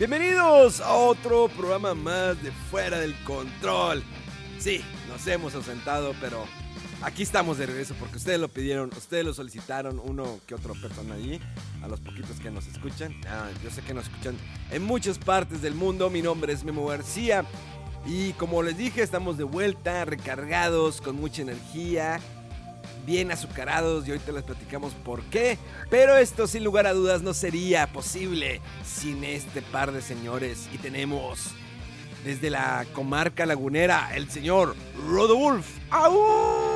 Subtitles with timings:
[0.00, 4.02] Bienvenidos a otro programa más de Fuera del Control.
[4.58, 6.46] Sí, nos hemos ausentado, pero
[7.02, 11.16] aquí estamos de regreso porque ustedes lo pidieron, ustedes lo solicitaron, uno que otra persona
[11.16, 11.38] allí,
[11.82, 13.14] a los poquitos que nos escuchan.
[13.28, 14.38] Ah, yo sé que nos escuchan
[14.70, 16.08] en muchas partes del mundo.
[16.08, 17.44] Mi nombre es Memo García
[18.06, 22.20] y como les dije, estamos de vuelta, recargados, con mucha energía
[23.06, 25.58] bien azucarados y ahorita les platicamos por qué.
[25.90, 30.68] Pero esto sin lugar a dudas no sería posible sin este par de señores.
[30.72, 31.52] Y tenemos
[32.24, 34.74] desde la comarca lagunera el señor
[35.08, 35.66] Rodolf.
[35.90, 36.70] ¡Au!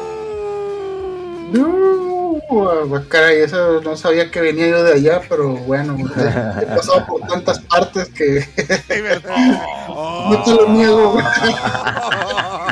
[3.09, 5.97] Caray, eso no sabía que venía yo de allá, pero bueno,
[6.61, 8.47] he pasado por tantas partes que
[9.89, 11.19] no te lo niego.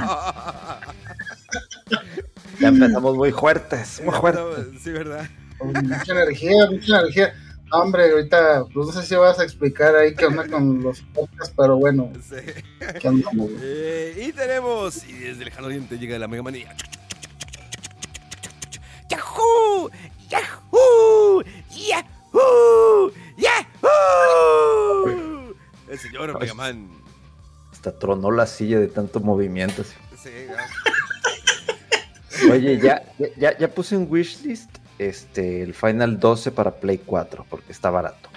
[2.75, 4.67] Empezamos muy fuertes, muy fuertes.
[4.83, 5.27] Sí, ¿verdad?
[5.59, 7.33] Con mucha energía, mucha energía.
[7.71, 11.01] No, hombre, ahorita, pues no sé si vas a explicar ahí qué onda con los
[11.15, 12.37] podcasts, pero bueno, Sí.
[13.01, 13.25] ¿qué?
[13.63, 16.77] Eh, y tenemos, y desde el lejano oriente llega la Mega Manía.
[19.09, 19.91] ¡Yahoo!
[20.29, 21.43] ¡Yahoo!
[21.71, 23.13] ¡Yahoo!
[23.39, 25.55] ¡Yahoo!
[25.89, 26.89] El señor Mega Man.
[27.73, 29.83] Hasta tronó la silla de tanto movimiento.
[29.85, 30.57] Sí, ya.
[32.51, 33.03] Oye, ya,
[33.37, 38.29] ya, ya puse en wishlist este, el Final 12 para Play 4, porque está barato.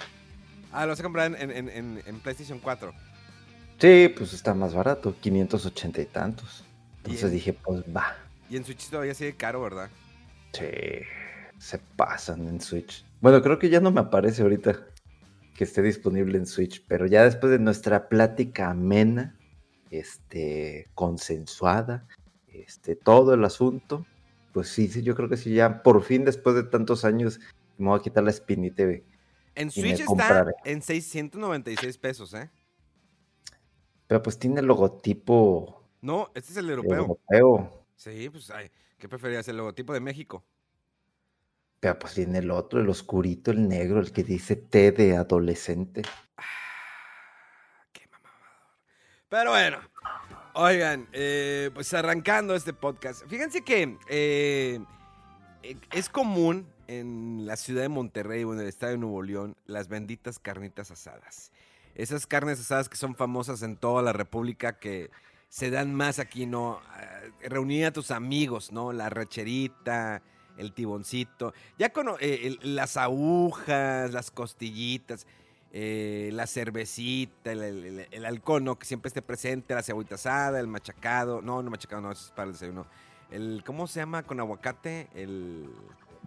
[0.72, 2.92] Ah, lo vas a comprar en, en, en, en PlayStation 4.
[3.78, 6.64] Sí, pues está más barato, 580 y tantos.
[6.98, 8.16] Entonces dije, pues va.
[8.48, 9.90] Y en Switch todavía sigue caro, ¿verdad?
[10.52, 10.66] Sí,
[11.58, 13.04] se pasan en Switch.
[13.20, 14.86] Bueno, creo que ya no me aparece ahorita
[15.56, 19.38] que esté disponible en Switch, pero ya después de nuestra plática amena,
[19.90, 22.06] este, consensuada,
[22.62, 24.06] este, todo el asunto,
[24.52, 27.40] pues sí, sí, yo creo que sí, ya por fin después de tantos años
[27.78, 28.82] me voy a quitar la espinita.
[28.82, 29.04] y-
[29.54, 30.52] En Switch está compraré.
[30.64, 32.50] en 696 pesos, ¿eh?
[34.06, 36.94] Pero pues tiene el logotipo No, este es el europeo.
[37.00, 39.48] europeo, Sí, pues, ay, ¿qué preferías?
[39.48, 40.44] ¿El logotipo de México?
[41.78, 46.02] pero pues tiene el otro, el oscurito, el negro, el que dice T de adolescente.
[47.92, 48.40] Qué mamador.
[49.28, 49.78] Pero bueno,
[50.56, 53.22] oigan, eh, pues arrancando este podcast.
[53.28, 54.80] Fíjense que eh,
[55.62, 59.56] eh, es común en la ciudad de Monterrey o en el estado de Nuevo León
[59.66, 61.52] las benditas carnitas asadas.
[61.94, 65.10] Esas carnes asadas que son famosas en toda la República que
[65.48, 66.80] se dan más aquí, ¿no?
[67.40, 68.92] Eh, reunir a tus amigos, ¿no?
[68.92, 70.22] La racherita,
[70.56, 71.52] el tiboncito.
[71.78, 72.08] Ya con
[72.62, 75.26] las agujas, las costillitas
[75.72, 78.78] eh, la cervecita, el, el- alcohol, ¿no?
[78.78, 81.42] Que siempre esté presente, la cebollita asada, el machacado.
[81.42, 82.86] No, no machacado, no, eso es para el desayuno.
[83.30, 85.08] El, ¿Cómo se llama con aguacate?
[85.14, 85.68] El,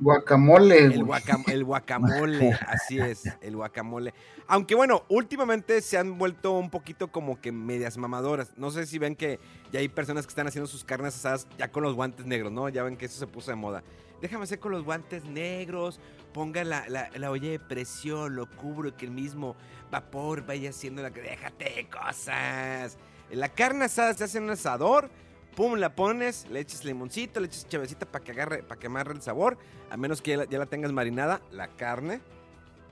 [0.01, 4.13] Guacamole, el, guacam- el guacamole, así es, el guacamole.
[4.47, 8.53] Aunque bueno, últimamente se han vuelto un poquito como que medias mamadoras.
[8.55, 9.39] No sé si ven que
[9.73, 12.69] ya hay personas que están haciendo sus carnes asadas ya con los guantes negros, ¿no?
[12.69, 13.83] Ya ven que eso se puso de moda.
[14.21, 15.99] Déjame hacer con los guantes negros,
[16.33, 19.55] ponga la, la, la olla de presión, lo cubro, que el mismo
[19.91, 21.09] vapor vaya haciendo la...
[21.09, 22.97] Déjate de cosas.
[23.31, 25.09] La carne asada se hace en un asador,
[25.55, 29.13] pum, la pones, le echas limoncito, le echas chavecita para que agarre, para que amarre
[29.13, 29.57] el sabor,
[29.89, 32.21] a menos que ya la, ya la tengas marinada, la carne,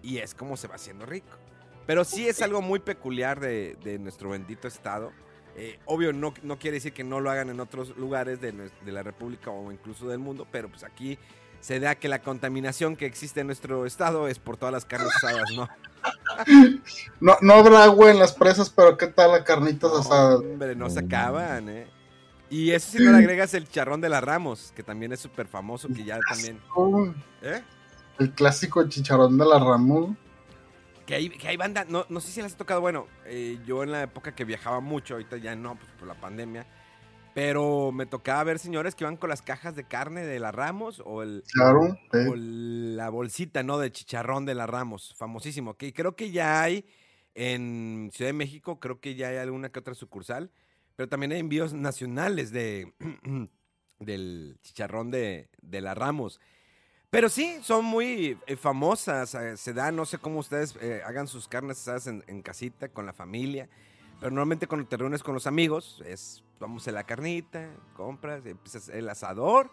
[0.02, 1.36] y es como se va haciendo rico.
[1.86, 5.12] Pero sí es algo muy peculiar de, de nuestro bendito estado.
[5.58, 8.92] Eh, obvio, no, no quiere decir que no lo hagan en otros lugares de, de
[8.92, 11.18] la República o incluso del mundo, pero pues aquí
[11.60, 15.10] se da que la contaminación que existe en nuestro estado es por todas las carnes
[15.16, 15.68] asadas, ¿no?
[17.20, 20.40] No, no habrá agua en las presas, pero ¿qué tal las carnitas asadas?
[20.40, 21.88] Hombre, no se acaban, ¿eh?
[22.50, 25.48] Y eso si no le agregas el charrón de la Ramos, que también es súper
[25.48, 26.62] famoso, que ya también...
[27.42, 27.62] ¿Eh?
[28.20, 30.18] El clásico chicharrón de la Ramón.
[31.08, 33.82] Que hay, que hay banda, no, no sé si les ha tocado, bueno, eh, yo
[33.82, 36.68] en la época que viajaba mucho, ahorita ya no, pues por la pandemia,
[37.34, 41.02] Pero me tocaba ver señores que iban con las cajas de carne de la Ramos
[41.06, 43.78] o, el, Claro, o la bolsita, ¿no?
[43.78, 45.76] De chicharrón de la Ramos, famosísimo.
[45.76, 46.86] Que creo que ya hay
[47.36, 50.52] en Ciudad de México, creo que ya hay alguna que otra sucursal,
[50.98, 52.92] pero también hay envíos nacionales de,
[54.00, 56.42] del chicharrón de, de la Ramos.
[57.10, 61.30] Pero sí, son muy eh, famosas, eh, se da, no sé cómo ustedes eh, hagan
[61.30, 63.70] sus carnes asadas en, casita, con la familia,
[64.20, 68.90] pero normalmente cuando te reúnes con los amigos, es, vamos a la carnita, compras, empiezas
[68.90, 69.72] el asador,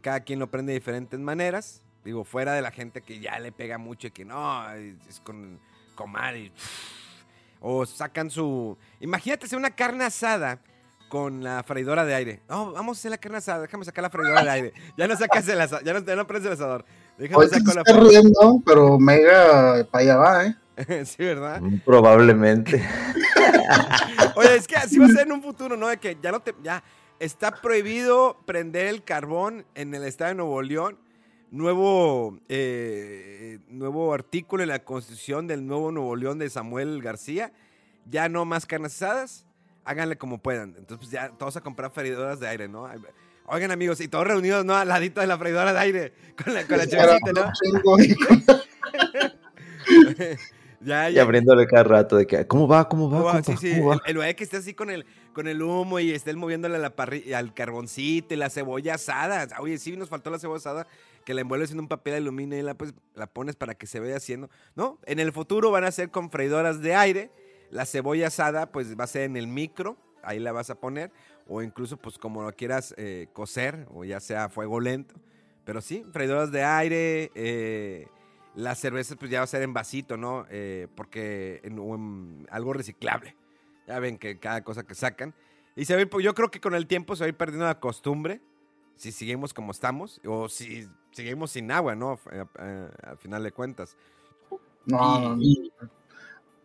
[0.00, 3.52] cada quien lo prende de diferentes maneras, digo, fuera de la gente que ya le
[3.52, 5.60] pega mucho y que no, es con
[5.94, 6.52] comal y...
[7.60, 8.78] O sacan su...
[9.00, 10.60] Imagínate hacer una carne asada
[11.08, 12.40] con la freidora de aire.
[12.48, 14.72] No, vamos a hacer la carne asada, déjame sacar la freidora de aire.
[14.96, 16.84] Ya no sacas el asador, ya no, ya no prendes el asador.
[17.18, 20.56] Déjame sacar la está riendo, pero mega para allá va, ¿eh?
[21.06, 21.60] sí, ¿verdad?
[21.84, 22.84] Probablemente.
[24.36, 25.88] Oye, es que así va a ser en un futuro, ¿no?
[25.88, 26.54] De que ya no te.
[26.62, 26.82] Ya
[27.18, 30.98] está prohibido prender el carbón en el estado de Nuevo León.
[31.50, 37.52] Nuevo, eh, nuevo artículo en la constitución del nuevo Nuevo León de Samuel García.
[38.04, 39.45] Ya no más carnes asadas.
[39.86, 40.74] Háganle como puedan.
[40.76, 42.88] Entonces, pues ya todos a comprar freidoras de aire, ¿no?
[43.46, 44.74] Oigan, amigos, y todos reunidos, ¿no?
[44.74, 46.12] Al ladito de la freidora de aire.
[46.42, 47.52] Con la, con la ¿no?
[47.52, 48.44] Chingo, y con-
[50.80, 51.22] Ya, Y ya.
[51.22, 52.88] abriéndole cada rato de que, ¿cómo va?
[52.88, 53.18] ¿Cómo va?
[53.18, 53.42] ¿Cómo va?
[53.42, 56.12] Sí, sí, ¿Cómo va?" el, lugar que esté así con el, con el humo y
[56.12, 56.92] esté él moviéndole la
[57.34, 59.48] al carboncito y la cebolla asada.
[59.60, 60.86] Oye, sí, nos faltó la cebolla asada,
[61.24, 63.86] que la envuelves en un papel de aluminio y la, pues, la pones para que
[63.86, 64.50] se vaya haciendo.
[64.74, 67.30] No, en el futuro van a ser con freidoras de aire.
[67.70, 71.10] La cebolla asada, pues va a ser en el micro, ahí la vas a poner.
[71.48, 75.14] O incluso, pues como lo quieras eh, cocer, o ya sea a fuego lento.
[75.64, 78.08] Pero sí, freidoras de aire, eh,
[78.56, 80.46] las cervezas pues ya va a ser en vasito, ¿no?
[80.50, 83.36] Eh, porque en, o en algo reciclable.
[83.86, 85.34] Ya ven que cada cosa que sacan.
[85.76, 87.78] Y se pues, yo creo que con el tiempo se va a ir perdiendo la
[87.78, 88.40] costumbre.
[88.96, 90.20] Si seguimos como estamos.
[90.24, 92.18] O si seguimos sin agua, ¿no?
[92.32, 93.96] Eh, eh, al final de cuentas.
[94.86, 95.42] No, no, no.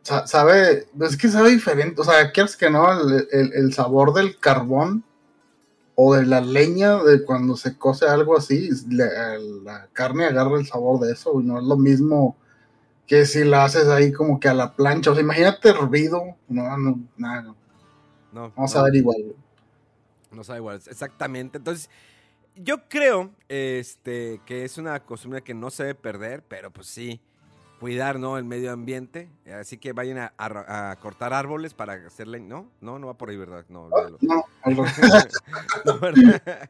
[0.03, 2.01] Sa- Sabe, es que sabe diferente.
[2.01, 5.03] O sea, quieres que no, el, el- el sabor del carbón
[5.95, 10.65] o de la leña de cuando se cose algo así, la, la carne agarra el
[10.67, 12.37] sabor de eso y no es lo mismo
[13.07, 15.11] que si la haces ahí como que a la plancha.
[15.11, 16.37] O sea, imagínate hervido.
[16.49, 17.57] No, no, nada, no.
[18.31, 18.79] No, Vamos no.
[18.79, 19.35] a ver igual.
[20.31, 21.57] No sabe igual, exactamente.
[21.57, 21.89] Entonces,
[22.55, 27.21] yo creo este, que es una costumbre que no se debe perder, pero pues sí,
[27.81, 28.37] cuidar ¿no?
[28.37, 29.27] el medio ambiente.
[29.59, 32.39] Así que vayan a, a- a cortar árboles para hacerle.
[32.39, 33.65] No, no, no va por ahí, ¿verdad?
[33.67, 34.17] No, olvídalo.
[34.21, 34.45] No,
[35.85, 36.69] No, ¿verdad?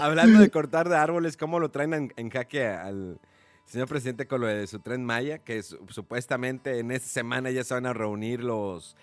[0.00, 3.18] Hablando de cortar de árboles, ¿cómo lo traen en, en jaque al
[3.66, 5.38] señor presidente con lo de su tren Maya?
[5.38, 8.96] Que su- supuestamente en esta semana ya se van a reunir los,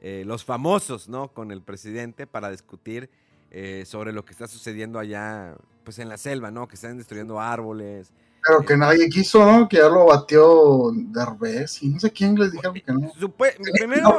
[0.00, 1.28] eh, los famosos, ¿no?
[1.32, 3.08] Con el presidente para discutir
[3.50, 6.66] eh, sobre lo que está sucediendo allá, pues en la selva, ¿no?
[6.68, 8.12] Que están destruyendo árboles.
[8.46, 9.68] Pero que nadie quiso, ¿no?
[9.68, 13.12] Que ya lo batió Derbez y no sé quién les dijeron que no.
[13.14, 14.18] Supue- primero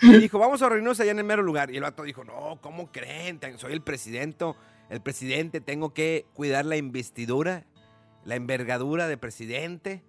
[0.00, 1.70] dijo, vamos a reunirnos allá en el mero lugar.
[1.70, 3.40] Y el vato dijo, no, ¿cómo creen?
[3.56, 4.44] Soy el presidente,
[4.88, 7.64] el presidente, tengo que cuidar la investidura,
[8.24, 10.02] la envergadura de presidente.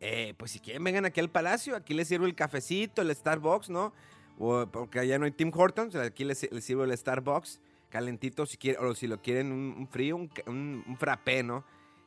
[0.00, 3.68] Eh, pues si quieren, vengan aquí al palacio, aquí les sirvo el cafecito, el Starbucks,
[3.70, 3.92] ¿no?
[4.38, 7.60] O, porque allá no hay Tim Hortons, aquí les, les sirvo el Starbucks,
[7.90, 11.64] calentito, si quieren, o si lo quieren un, un frío, un, un, un frappé, ¿no?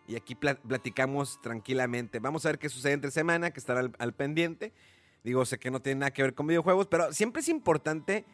[0.07, 2.19] Y aquí pla- platicamos tranquilamente.
[2.19, 4.73] Vamos a ver qué sucede entre semana, que estará al, al pendiente.
[5.23, 8.25] Digo, sé que no tiene nada que ver con videojuegos, pero siempre es importante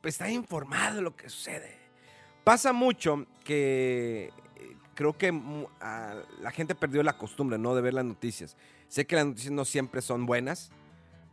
[0.00, 1.76] pues, estar informado de lo que sucede.
[2.42, 5.28] Pasa mucho que eh, creo que
[5.80, 7.74] a- la gente perdió la costumbre, ¿no?
[7.74, 8.56] De ver las noticias.
[8.88, 10.70] Sé que las noticias no siempre son buenas,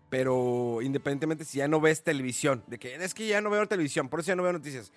[0.10, 4.10] pero independientemente si ya no ves televisión, de que es que ya no veo televisión,
[4.10, 4.92] por eso ya no veo noticias.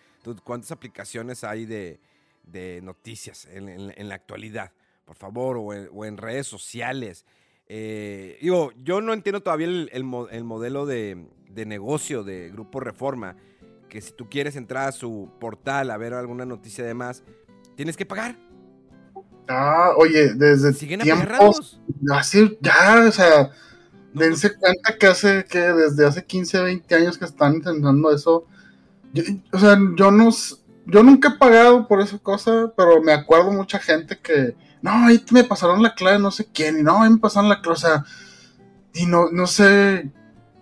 [0.45, 2.01] ¿Cuántas aplicaciones hay de,
[2.45, 4.73] de noticias en, en- en la actualidad?
[5.13, 7.27] Por favor, o en, o en redes sociales.
[7.69, 12.49] Eh, digo, yo no entiendo todavía el, el mo- el modelo de, de negocio de
[12.49, 13.37] Grupo Reforma,
[13.91, 17.25] que si tú quieres entrar a su portal a ver alguna noticia de más,
[17.77, 18.39] tienes que pagar.
[19.49, 21.79] Ah, oye, desde Siguen tiempos,
[22.11, 23.51] así, ya, o sea,
[24.15, 28.47] No, dense cuenta que hace, que desde hace 15, 20 años que están intentando eso,
[29.13, 30.31] Yo- o sea, yo no,
[30.87, 35.25] yo nunca he pagado por esa cosa, pero me acuerdo mucha gente que, no, ahí
[35.31, 37.81] me pasaron la clave no sé quién, y no, ahí me pasaron la clave, o
[37.81, 38.05] sea,
[38.95, 40.11] y no, no sé,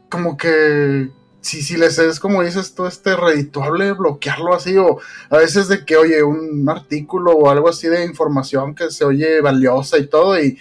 [0.08, 1.10] como que,
[1.40, 4.98] si, si les es como dices tú, este redituable, bloquearlo así, o
[5.30, 9.40] a veces de que, oye, un artículo o algo así de información que se oye
[9.40, 10.58] valiosa y todo, y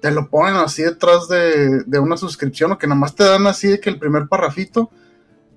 [0.00, 3.68] te lo ponen así detrás de, de una suscripción, o que nomás te dan así
[3.68, 4.90] de que el primer parrafito,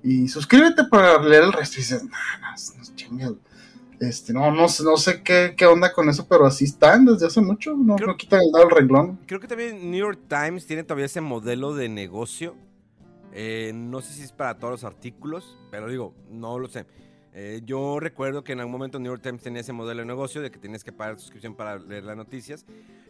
[0.04, 1.76] y suscríbete para leer el resto.
[1.76, 3.32] Y dices, no, no, no chingues.
[4.00, 7.26] Este, no, no, sé- no sé qué, qué onda con eso, pero así están desde
[7.26, 7.74] hace mucho.
[7.76, 9.18] No, Creo- no quitan el dedo al renglón.
[9.26, 12.54] Creo que también New York Times tiene todavía ese modelo de negocio.
[13.32, 16.86] Eh, no sé si es para todos los artículos, pero digo, no lo sé.
[17.36, 20.40] Eh, yo recuerdo que en algún momento New York Times tenía ese modelo de negocio
[20.40, 22.64] de que tienes que pagar suscripción para leer las noticias.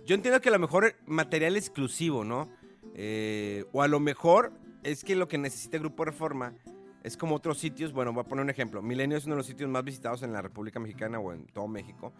[0.06, 2.48] Yo entiendo que a lo mejor material exclusivo, ¿no?
[2.94, 6.54] Eh, o a lo mejor es que lo que necesita el Grupo Reforma
[7.04, 7.92] es como otros sitios.
[7.92, 8.82] Bueno, voy a poner un ejemplo.
[8.82, 11.68] Milenio es uno de los sitios más visitados en la República Mexicana o en todo
[11.68, 12.12] México,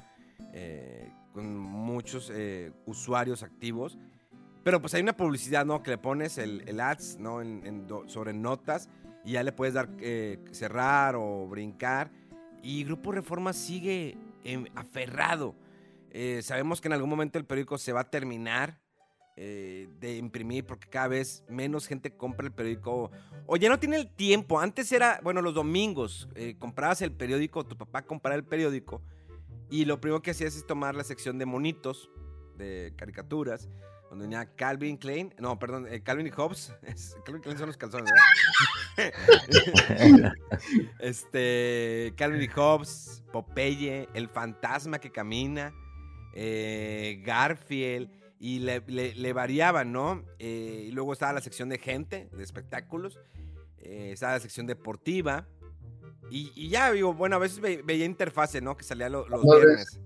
[0.52, 3.98] eh, con muchos eh, usuarios activos.
[4.62, 5.82] Pero pues hay una publicidad, ¿no?
[5.82, 7.42] Que le pones el, ads, ¿no?
[7.42, 8.88] En- en sobre notas
[9.24, 12.10] y ya le puedes dar eh, cerrar o brincar.
[12.62, 15.54] Y Grupo Reforma sigue em, aferrado.
[16.10, 18.78] Eh, sabemos que en algún momento el periódico se va a terminar
[19.36, 23.10] eh, de imprimir porque cada vez menos gente compra el periódico
[23.46, 24.60] o ya no tiene el tiempo.
[24.60, 29.02] Antes era, bueno, los domingos eh, comprabas el periódico, tu papá compraba el periódico
[29.70, 32.10] y lo primero que hacías es tomar la sección de monitos,
[32.56, 33.68] de caricaturas,
[34.10, 37.76] donde venía Calvin Klein, no, perdón, eh, Calvin y Hobbes, es- Calvin Klein son los
[37.76, 38.12] calzones,
[38.96, 39.12] ¿verdad?
[41.00, 45.74] este, Calvin y Hobbes, Popeye, El Fantasma que Camina,
[47.24, 48.08] Garfield,
[48.46, 50.22] y le, le- le variaban, ¿no?
[50.38, 53.18] Eh, y luego estaba la sección de gente, de espectáculos,
[53.78, 55.46] eh, estaba la sección deportiva,
[56.30, 58.76] y, y ya, digo, bueno, a veces ve- veía interfase, ¿no?
[58.76, 59.98] Que salía lo- los viernes.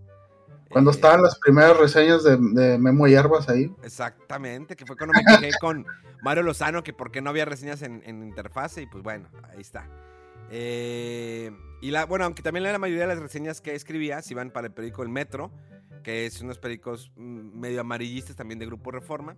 [0.71, 3.75] Cuando Eh, estaban las primeras reseñas de, de Memo Hierbas ahí.
[3.83, 5.85] Exactamente, que fue cuando me quejé con
[6.23, 9.61] Mario Lozano que por qué no había reseñas en, en interfase y pues bueno, ahí
[9.63, 9.89] está.
[10.51, 14.51] Eh, y la, bueno, aunque también la mayoría de las reseñas que escribía se iban
[14.51, 15.51] para el periódico El Metro,
[16.03, 19.37] que es unos periódicos mm, medio amarillistas también de Grupo Reforma.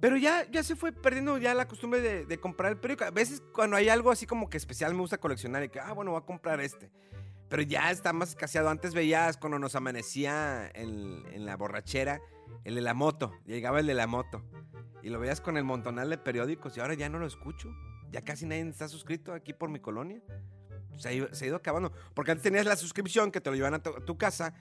[0.00, 3.04] Pero ya, ya se fue perdiendo ya la costumbre de, comprar el periódico.
[3.04, 5.92] A veces cuando hay algo así como que especial me gusta coleccionar y que, ah,
[5.92, 6.90] bueno, voy a comprar este.
[7.48, 8.68] Pero ya está más escaseado.
[8.68, 12.20] Antes veías cuando nos amanecía en, en la borrachera
[12.64, 13.32] el de la moto.
[13.46, 14.42] Llegaba el de la moto.
[15.02, 17.74] Y lo veías con el montonal de periódicos y ahora ya no lo escucho.
[18.10, 20.20] Ya casi nadie está suscrito aquí por mi colonia.
[20.96, 21.92] Se ha, ido, acabando.
[22.14, 24.54] Porque antes tenías la suscripción que te lo tu, a tu casa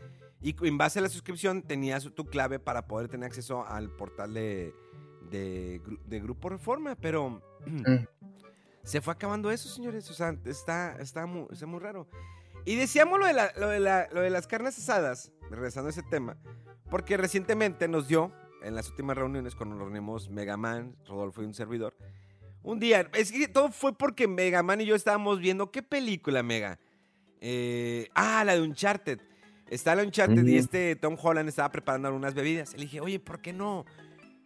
[0.49, 4.33] y en base a la suscripción tenías tu clave para poder tener acceso al portal
[4.33, 4.73] de,
[5.31, 6.95] de, Gru- de Grupo Reforma.
[6.95, 7.81] Pero Mm.
[8.83, 10.09] se fue acabando eso, señores.
[10.11, 12.07] O sea, está, está, muy, está muy raro.
[12.63, 15.91] Y decíamos lo de, la- lo, de la- lo de las carnes asadas, regresando a
[15.91, 16.37] ese tema,
[16.91, 21.53] porque recientemente nos dio, en las últimas reuniones, cuando nos reunimos Megaman, Rodolfo y un
[21.55, 21.95] servidor,
[22.63, 26.79] un día, es que todo fue porque Megaman y yo estábamos viendo, ¿qué película, Mega?
[27.41, 29.19] Eh, ah, la de Uncharted.
[29.69, 30.59] Está la Uncharted y Ujú.
[30.59, 32.73] este Tom Holland estaba preparando algunas bebidas.
[32.73, 33.85] Le dije, oye, ¿por qué no?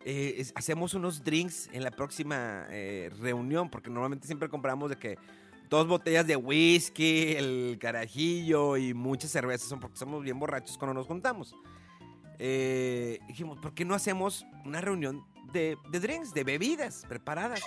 [0.06, 4.96] eh, es- hacemos unos drinks en la próxima eh, reunión, porque normalmente siempre compramos de
[4.98, 5.18] que
[5.70, 10.94] dos botellas de whisky, el carajillo y muchas cervezas, son porque somos bien borrachos cuando
[10.94, 11.54] nos juntamos.
[12.40, 17.62] Eh, dijimos, ¿por qué no hacemos una reunión de, de drinks, de bebidas preparadas?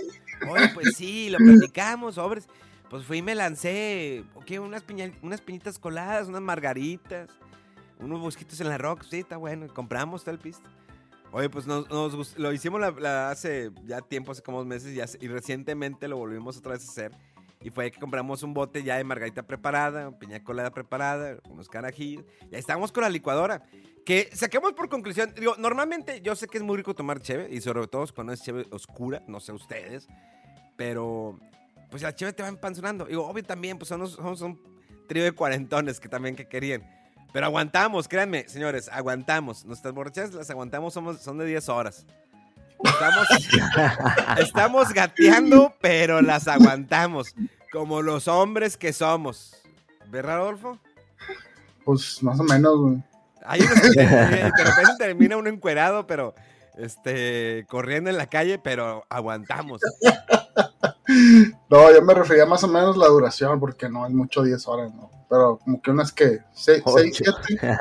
[0.49, 1.37] Oye, pues sí, lo
[1.71, 2.49] platicamos, sobres.
[2.93, 7.31] Pues fui y me lancé, ok, unas, piña- unas piñitas coladas, unas margaritas,
[7.99, 10.69] unos bosquitos en la rock, sí, está bueno, compramos todo el pisto.
[11.31, 16.07] Oye, pues nos, nos lo hicimos hace ya tiempo, hace como dos meses, y recientemente
[16.07, 17.13] lo volvimos otra vez a hacer.
[17.63, 22.27] Y fue que compramos un bote ya de margarita preparada, piña colada preparada, unos carajillos.
[22.51, 23.63] Y ahí estábamos con la licuadora.
[24.05, 27.63] Que saquemos por conclusión, digo, normalmente yo sé que es muy rico tomar cheve, y
[27.63, 30.09] sobre todo cuando es cheve oscura, no sé ustedes,
[30.77, 31.39] pero
[31.93, 33.05] pues la cheve te va empanzonando.
[33.05, 34.59] Digo, obvio también, pues somos, somos un
[35.07, 36.83] trío de cuarentones que también que querían.
[37.35, 39.67] Pero aguantamos, créanme, señores, aguantamos.
[39.67, 42.07] Nuestras borrachas las aguantamos, somos, son de 10 horas.
[42.83, 43.27] Estamos,
[44.39, 47.35] estamos gateando, pero las aguantamos.
[47.71, 49.55] Como los hombres que somos.
[50.09, 50.79] ¿Verdad, Rodolfo?
[51.85, 53.03] Pues más o menos, güey.
[53.45, 56.35] Hay unos que de repente termina uno encuerado, pero
[56.77, 59.81] este, corriendo en la calle, pero aguantamos.
[61.69, 64.95] No, yo me refería más o menos la duración, porque no es mucho 10 horas,
[64.95, 65.11] ¿no?
[65.29, 67.33] Pero como que unas que 6, Ocho.
[67.59, 67.79] 7.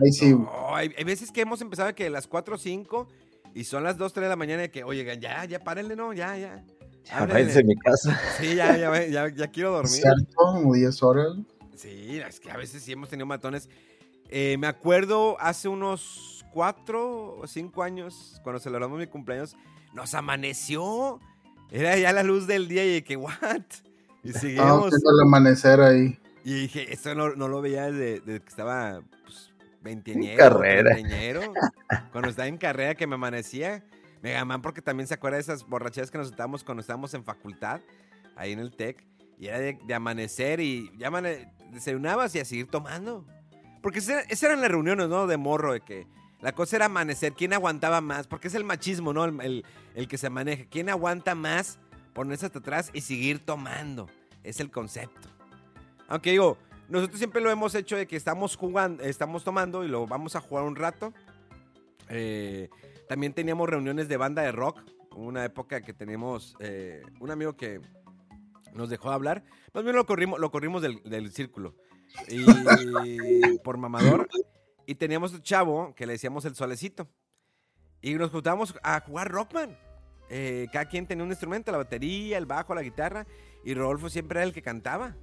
[0.00, 0.34] Ahí sí.
[0.34, 3.08] No, hay, hay veces que hemos empezado que a las 4 o 5
[3.54, 6.12] y son las 2, 3 de la mañana de que, oye, ya, ya, párenle, no,
[6.12, 6.62] ya, ya.
[7.04, 8.18] Ya a mi casa.
[8.38, 9.90] Sí, ya, ya, ya, ya quiero dormir.
[9.90, 10.34] ¿Cierto?
[10.34, 11.32] Como 10 horas.
[11.74, 13.68] Sí, es que a veces sí hemos tenido matones.
[14.28, 19.56] Eh, me acuerdo hace unos 4 o 5 años, cuando celebramos mi cumpleaños,
[19.94, 21.20] nos amaneció.
[21.70, 23.62] Era ya la luz del día y de que, ¿what?
[24.22, 24.92] Y Estaba seguimos.
[24.92, 26.18] el amanecer ahí.
[26.44, 29.52] Y dije, esto no, no lo veía desde, desde que estaba pues,
[30.36, 30.96] carrera.
[32.12, 33.84] Cuando estaba en carrera que me amanecía.
[34.22, 37.80] Megaman porque también se acuerda de esas borracheras que nos sentábamos cuando estábamos en facultad.
[38.36, 39.04] ahí en el TEC.
[39.38, 43.26] Y era de, de amanecer y ya amane- desayunabas y a seguir tomando.
[43.82, 45.26] Porque esas eran las reuniones, ¿no?
[45.26, 46.06] De morro, de que
[46.42, 47.32] la cosa era amanecer.
[47.32, 48.26] ¿Quién aguantaba más?
[48.26, 49.24] Porque es el machismo, ¿no?
[49.24, 50.64] El, el- el que se maneja.
[50.70, 51.78] ¿Quién aguanta más?
[52.12, 54.08] Ponerse hasta atrás y seguir tomando.
[54.44, 55.28] Es el concepto.
[56.08, 56.58] Aunque digo,
[56.88, 60.40] nosotros siempre lo hemos hecho de que estamos jugando, estamos tomando y lo vamos a
[60.40, 61.14] jugar un rato.
[62.08, 62.68] Eh,
[63.08, 64.80] también teníamos reuniones de banda de rock.
[65.14, 67.80] Una época que teníamos eh, un amigo que
[68.72, 69.44] nos dejó de hablar.
[69.74, 71.74] Más bien lo corrimos, lo corrimos del, del círculo.
[72.28, 72.44] Y
[73.64, 74.28] por mamador.
[74.86, 77.08] Y teníamos un chavo que le decíamos el solecito.
[78.00, 79.78] Y nos juntábamos a jugar Rockman.
[80.28, 83.26] Eh, cada quien tenía un instrumento, la batería, el bajo, la guitarra.
[83.64, 85.14] Y Rodolfo siempre era el que cantaba.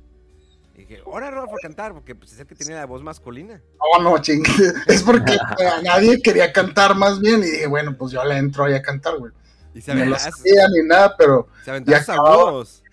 [0.76, 3.62] Y dije, ahora Rodolfo a cantar, porque pues, es el que tiene la voz masculina.
[3.98, 4.44] No, no, ching.
[4.88, 7.40] Es porque a nadie quería cantar más bien.
[7.40, 9.34] Y dije, bueno, pues yo le entro ahí a cantar, güey.
[9.74, 11.48] Y se aventaba, sabía ni nada, pero.
[11.66, 12.84] se sus agudos.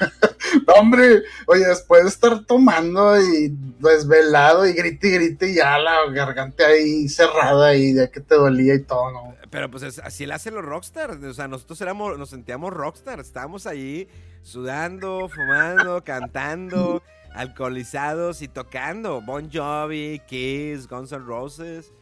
[0.76, 6.10] Hombre, oye, después de estar tomando y desvelado y grite y grite, y ya la
[6.10, 9.34] garganta ahí cerrada y de que te dolía y todo, ¿no?
[9.50, 11.22] Pero pues es- así lo hacen los rockstars.
[11.22, 13.26] O sea, nosotros éramos, nos sentíamos rockstars.
[13.26, 14.08] Estábamos ahí
[14.42, 17.02] sudando, fumando, cantando,
[17.34, 19.20] alcoholizados y tocando.
[19.20, 21.92] Bon Jovi, Kiss, Guns N' Roses.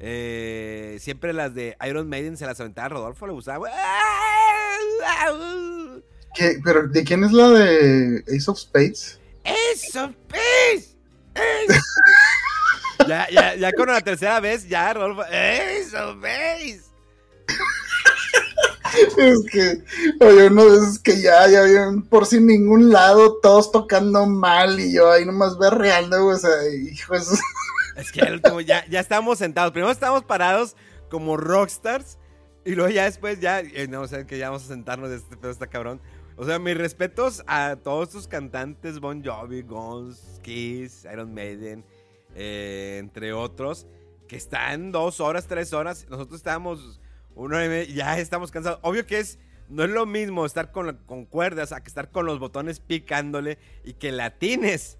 [0.00, 3.68] Eh, siempre las de Iron Maiden se las aventaba Rodolfo, le gustaba.
[6.34, 6.58] ¿Qué?
[6.64, 9.20] ¿Pero de quién es la de Ace of Spades?
[9.44, 10.96] ¡Eso, pez!
[13.08, 15.24] ya, ya, ya con la tercera vez, ya, Rodolfo.
[15.30, 16.90] ¡Eso, pez!
[19.18, 19.82] Es que,
[20.24, 24.78] oye, uno de esos que ya, ya habían por sin ningún lado, todos tocando mal
[24.78, 27.34] y yo ahí nomás berreando, güey, o sea, hijo, eso
[27.96, 29.72] Es que último ya, ya estábamos sentados.
[29.72, 30.76] Primero estábamos parados
[31.10, 32.18] como rockstars.
[32.64, 33.60] Y luego ya después ya.
[33.60, 36.00] eh, no, o sea, que ya vamos a sentarnos de este pedo está cabrón.
[36.36, 41.84] O sea, mis respetos a todos estos cantantes: Bon Jovi, Guns, Kiss, Iron Maiden,
[42.34, 43.86] eh, entre otros.
[44.26, 46.06] Que están dos horas, tres horas.
[46.08, 47.00] Nosotros estábamos
[47.34, 47.94] una y media.
[47.94, 48.80] Ya estamos cansados.
[48.82, 49.38] Obvio que es.
[49.68, 53.58] No es lo mismo estar con, con cuerdas a que estar con los botones picándole
[53.84, 54.98] y que latines.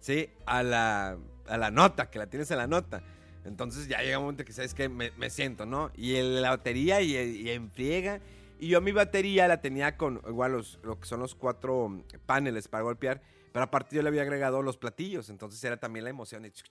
[0.00, 0.28] ¿sí?
[0.46, 1.16] A la,
[1.46, 3.02] a la nota, que la tienes en la nota.
[3.44, 5.90] Entonces ya llega un momento que sabes que me, me siento, ¿no?
[5.96, 8.20] Y el- la batería y, y en friega.
[8.62, 12.04] Y yo mi batería la tenía con igual los, lo que son los cuatro mm,
[12.26, 13.20] paneles para golpear.
[13.52, 15.30] Pero aparte yo le había agregado los platillos.
[15.30, 16.44] Entonces era también la emoción.
[16.44, 16.70] Entonces,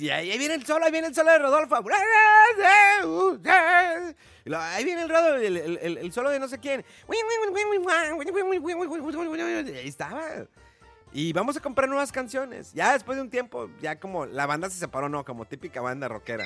[0.00, 1.74] y ahí, viene el solo, ahí viene el solo de Rodolfo.
[4.56, 6.82] Ahí viene el, Rodo- el, el- el- solo de no sé quién.
[9.76, 10.46] Ahí estaba.
[11.14, 12.72] Y vamos a comprar nuevas canciones.
[12.72, 16.08] Ya después de un tiempo, ya como la banda se separó, no, como típica banda
[16.08, 16.44] rockera.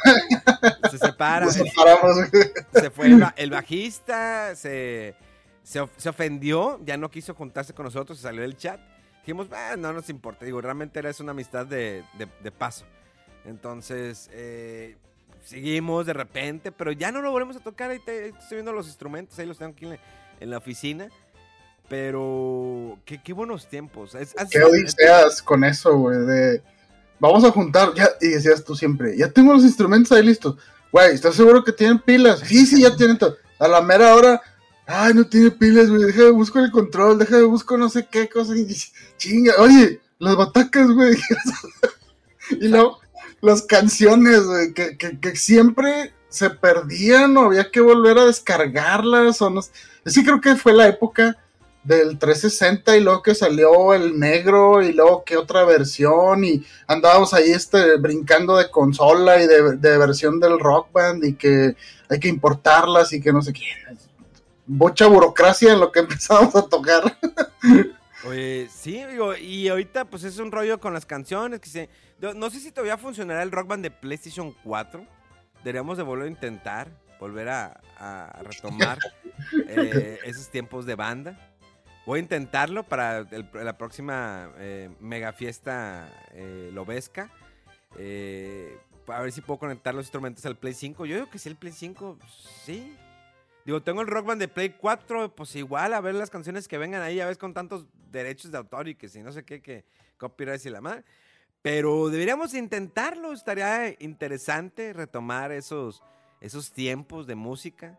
[0.90, 1.46] Se separa.
[1.46, 2.16] nos separamos.
[2.72, 5.14] Se fue el, ba- el bajista, se,
[5.62, 8.80] se, of- se ofendió, ya no quiso juntarse con nosotros, se salió del chat.
[9.20, 10.44] Dijimos, "Ah, no nos importa.
[10.44, 12.84] Digo, realmente era una amistad de, de- de paso.
[13.44, 14.96] Entonces, eh,
[15.44, 17.90] seguimos de repente, pero ya no lo volvemos a tocar.
[17.90, 19.98] Ahí te- estoy viendo los instrumentos, ahí los tengo aquí en la,
[20.40, 21.08] en la oficina.
[21.88, 24.14] Pero, qué, qué buenos tiempos.
[24.14, 26.62] Es- ha Qué odiseas con eso, güey, de...
[27.18, 30.56] Vamos a juntar, ya, y decías tú siempre, ya tengo los instrumentos ahí listos.
[30.92, 32.40] Güey, ¿estás seguro que tienen pilas?
[32.40, 33.36] Sí, sí, ya tienen todo.
[33.58, 34.42] A la mera hora,
[34.86, 38.06] ay, no tiene pilas, güey, deja de buscar el control, deja de buscar no sé
[38.10, 38.54] qué cosa.
[38.54, 38.66] Y
[39.16, 41.16] chinga, oye, las batacas, güey.
[42.50, 43.00] y luego,
[43.40, 49.40] las canciones, güey, que, que, que siempre se perdían o había que volver a descargarlas
[49.40, 49.62] o no.
[50.04, 51.36] Sí creo que fue la época
[51.86, 57.32] del 360 y luego que salió el negro y luego que otra versión y andábamos
[57.32, 61.76] ahí este brincando de consola y de, de versión del rock band y que
[62.08, 63.62] hay que importarlas y que no sé qué.
[64.66, 67.16] Mucha burocracia en lo que empezamos a tocar.
[68.28, 71.88] Oye, sí, digo, y ahorita pues es un rollo con las canciones que se...
[72.20, 75.06] yo No sé si todavía funcionará el Rock Band de PlayStation 4.
[75.58, 78.98] Deberíamos de volver a intentar, volver a, a retomar
[79.68, 81.55] eh, esos tiempos de banda.
[82.06, 87.30] Voy a intentarlo para el- la próxima eh, mega fiesta eh, lobesca.
[87.98, 91.04] Eh, a ver si puedo conectar los instrumentos al Play 5.
[91.06, 92.18] Yo digo que sí, el Play 5,
[92.64, 92.96] sí.
[93.64, 96.78] Digo, tengo el Rock Band de Play 4, pues igual a ver las canciones que
[96.78, 99.60] vengan ahí, a ver con tantos derechos de autor y que si no sé qué,
[99.60, 99.84] que
[100.16, 101.02] copyright y la madre.
[101.62, 106.04] Pero deberíamos intentarlo, estaría interesante retomar esos,
[106.40, 107.98] esos tiempos de música.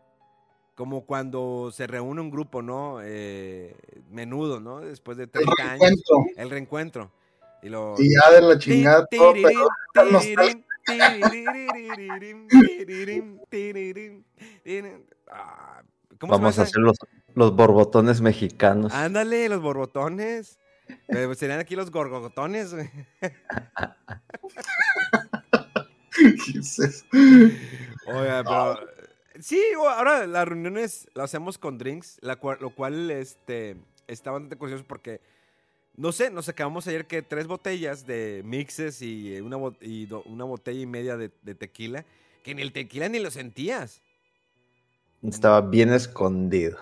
[0.78, 3.00] Como cuando se reúne un grupo, ¿no?
[3.02, 3.74] Eh,
[4.12, 4.78] menudo, ¿no?
[4.78, 5.80] Después de El 30 años.
[5.80, 6.16] reencuentro.
[6.36, 7.10] El reencuentro.
[7.64, 7.96] Y lo...
[7.98, 9.66] Y ya de la chingada todo, pero
[15.32, 15.82] Ah,
[16.20, 16.96] ¿Cómo se Vamos a hacer los,
[17.34, 18.94] los borbotones mexicanos.
[18.94, 20.60] Ándale, los borbotones.
[21.08, 22.88] Eh, pues serían aquí los gorgotones, güey.
[26.12, 27.04] ¿Qué es eso?
[28.06, 28.97] Oiga, pero.
[29.40, 34.56] Sí, ahora las reuniones las hacemos con drinks, la cual- lo cual este, está bastante
[34.56, 35.20] curioso porque.
[35.96, 40.22] No sé, nos acabamos ayer que tres botellas de mixes y una, bo- y do-
[40.26, 42.04] una botella y media de, de tequila,
[42.44, 44.00] que ni el tequila ni lo sentías.
[45.24, 46.78] Estaba bien escondido.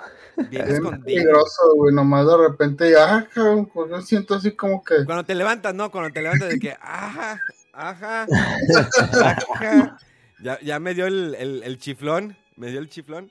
[0.51, 1.03] Bien Es escondido.
[1.05, 1.95] peligroso, güey.
[1.95, 5.07] Nomás de repente, ah, cabrón, pues yo siento así como que.
[5.07, 5.91] Cuando te levantas, ¿no?
[5.91, 7.41] Cuando te levantas de que, ajá,
[7.73, 8.27] ajá,
[9.23, 9.99] ajá.
[10.43, 13.31] Ya, ya me dio el, el- el chiflón, me dio el chiflón.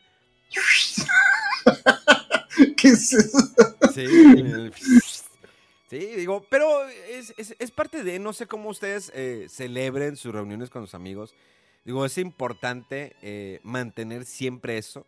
[2.78, 3.38] ¿Qué es eso?
[3.94, 4.74] Sí, el-
[5.90, 10.34] sí, digo, pero es, es- es parte de, no sé cómo ustedes eh, celebren sus
[10.34, 11.34] reuniones con sus amigos.
[11.84, 15.06] Digo, es importante eh, mantener siempre eso.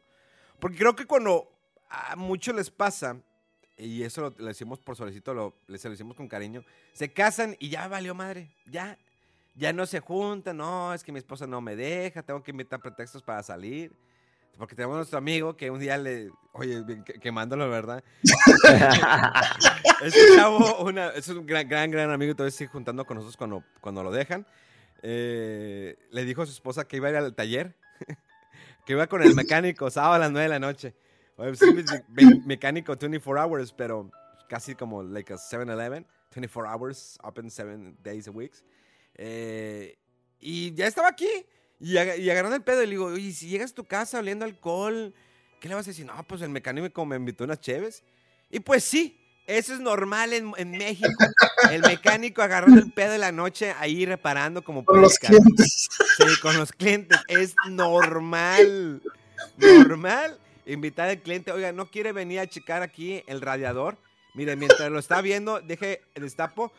[0.59, 1.51] Porque creo que cuando
[1.89, 3.17] a muchos les pasa,
[3.77, 7.55] y eso lo, lo decimos por solicito, lo, les lo decimos con cariño, se casan
[7.59, 8.97] y ya valió madre, ya,
[9.55, 12.81] ya no se juntan, no, es que mi esposa no me deja, tengo que inventar
[12.81, 13.91] pretextos para salir.
[14.57, 16.83] Porque tenemos a nuestro amigo que un día le, oye,
[17.21, 18.03] quemándolo, ¿verdad?
[20.03, 23.63] Este chavo una, es un gran, gran, gran amigo, todavía sigue juntando con nosotros cuando,
[23.81, 24.45] cuando lo dejan.
[25.01, 27.75] Eh, le dijo a su esposa que iba a ir al taller,
[28.85, 30.95] que iba con el mecánico sábado a las 9 de la noche.
[31.37, 34.09] Oye, sí, me- me- mecánico 24 hours, pero
[34.49, 38.53] casi como like a 7-Eleven, 24 hours, open 7 days a week.
[39.15, 39.97] Eh,
[40.39, 41.27] y ya estaba aquí.
[41.79, 44.45] Y, y agarrando el pedo y le digo, oye, si llegas a tu casa oliendo
[44.45, 45.13] alcohol,
[45.59, 46.05] ¿qué le vas a decir?
[46.05, 48.03] No, pues el mecánico me invitó unas cheves.
[48.49, 51.09] Y pues sí, eso es normal en, en México.
[51.71, 55.87] El mecánico agarrando el pedo de la noche ahí reparando como Con los clientes.
[56.17, 57.19] Sí, con los clientes.
[57.27, 59.01] Es normal.
[59.57, 60.39] Normal.
[60.65, 63.97] Invitar al cliente, oiga, ¿no quiere venir a checar aquí el radiador?
[64.33, 66.73] Mire, mientras lo está viendo, deje el destapo.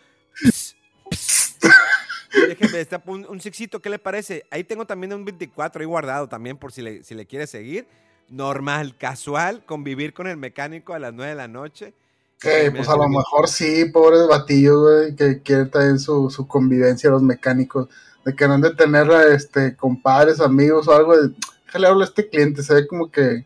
[2.49, 4.45] Déjeme destapo un, un sixito, ¿qué le parece?
[4.51, 7.87] Ahí tengo también un 24 ahí guardado también por si le, si le quiere seguir.
[8.29, 11.95] Normal, casual, convivir con el mecánico a las 9 de la noche.
[12.41, 17.11] Que pues a lo mejor sí, pobres batillos, güey, que quieren también su, su convivencia
[17.11, 17.89] los mecánicos,
[18.25, 21.35] de que no han de tener este compadres, amigos o algo, de,
[21.67, 23.45] déjale hablo a este cliente, se ve como que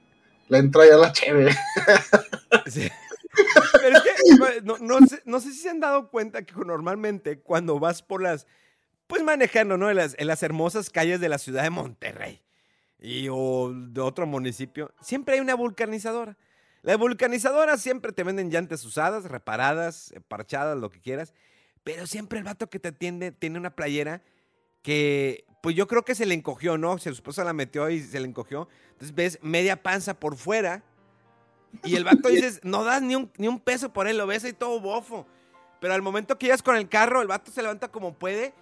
[0.49, 1.55] le entra ya la chévere.
[2.67, 2.89] Sí.
[3.81, 7.39] Pero es que no, no sé, no sé si se han dado cuenta que normalmente
[7.39, 8.47] cuando vas por las,
[9.13, 9.91] pues manejando, ¿no?
[9.91, 12.41] En las, en las hermosas calles de la ciudad de Monterrey
[12.99, 16.39] y o de otro municipio, siempre hay una vulcanizadora.
[16.81, 21.35] La vulcanizadora siempre te venden llantas usadas, reparadas, eh, parchadas, lo que quieras,
[21.85, 24.23] pero siempre el vato que te atiende tiene una playera
[24.81, 26.97] que, pues yo creo que se le encogió, ¿no?
[26.97, 28.67] Si su esposa la metió y se le encogió.
[28.93, 30.83] Entonces ves media panza por fuera
[31.85, 34.45] y el vato dices, no das ni un, ni un peso por él, lo ves
[34.45, 35.27] ahí todo bofo.
[35.81, 38.55] Pero al momento que llegas con el carro, el vato se levanta como puede.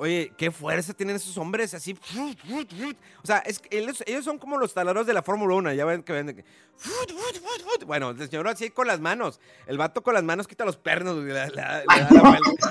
[0.00, 1.98] Oye, qué fuerza tienen esos hombres así.
[2.14, 5.72] O sea, es que ellos, ellos son como los taladros de la Fórmula 1.
[5.72, 6.44] Ya ven que ven.
[7.84, 9.40] Bueno, el señor así con las manos.
[9.66, 11.16] El vato con las manos quita los pernos.
[11.24, 11.82] y da la
[12.22, 12.70] vuelta.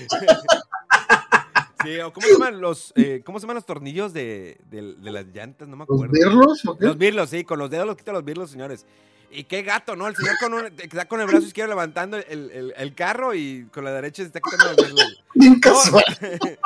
[1.83, 5.11] Sí, o ¿cómo se llaman los, eh, ¿cómo se llaman los tornillos de, de- de
[5.11, 5.67] las llantas?
[5.67, 6.11] No me ¿Los acuerdo.
[6.13, 6.85] birlos o qué?
[6.85, 8.85] Los birlos, sí, con los dedos los quita los birlos, señores.
[9.29, 10.07] Y qué gato, ¿no?
[10.07, 13.67] El señor con un, está con el brazo izquierdo levantando el, el- el carro y
[13.73, 15.23] con la derecha se está quitando los birlos.
[15.35, 16.03] Bien No, casual.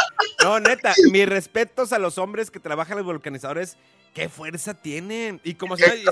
[0.44, 3.78] no, neta, mis respetos a los hombres que trabajan en los vulcanizadores.
[4.14, 5.40] ¿Qué fuerza tienen?
[5.44, 6.04] Y como se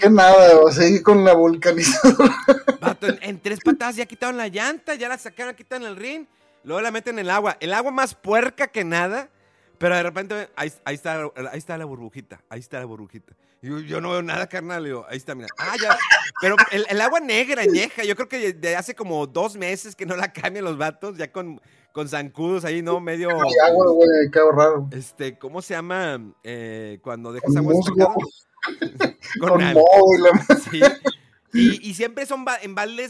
[0.00, 2.34] qué nada, o sea, con la vulcanizadora.
[2.80, 6.24] Vato, en, en tres patadas ya quitaron la llanta, ya la sacaron, quitan el ring,
[6.64, 7.58] luego la meten en el agua.
[7.60, 9.28] El agua más puerca que nada,
[9.78, 13.34] pero de repente ahí, ahí está, ahí está la burbujita, ahí está la burbujita.
[13.62, 15.48] Y yo, yo no veo nada, carnal, digo, ahí está, mira.
[15.58, 15.96] Ah, ya.
[16.40, 20.06] Pero el, el agua negra, añeja, yo creo que de hace como dos meses que
[20.06, 21.60] no la cambian los vatos, ya con,
[21.92, 23.00] con zancudos ahí, ¿no?
[23.00, 23.30] Medio...
[23.30, 24.82] Y agua, güey, hay que ahorrar.
[24.92, 26.20] Este, ¿cómo se llama?
[26.44, 28.14] Eh, cuando dejas Con agua estancada?
[29.40, 30.80] con moho y la Sí.
[31.52, 32.58] Y, siempre son ba-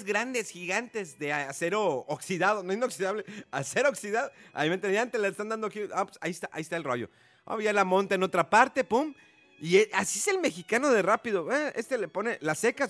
[0.04, 4.30] grandes, gigantes, de acero oxidado, no inoxidable, acero oxidado.
[4.52, 5.80] Ahí me entendían, te le están dando aquí.
[5.92, 7.10] Ah, pues ahí está, ahí está el rollo.
[7.46, 9.12] Ah, ya la monta en otra parte, pum.
[9.60, 11.50] Y e- así es el mexicano de rápido.
[11.52, 12.88] eh, Este le pone la seca,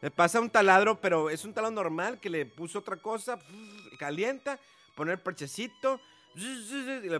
[0.00, 3.38] le pasa un taladro, pero es un taladro normal que le puso otra cosa,
[3.98, 4.58] calienta,
[4.94, 6.00] pone el parchecito,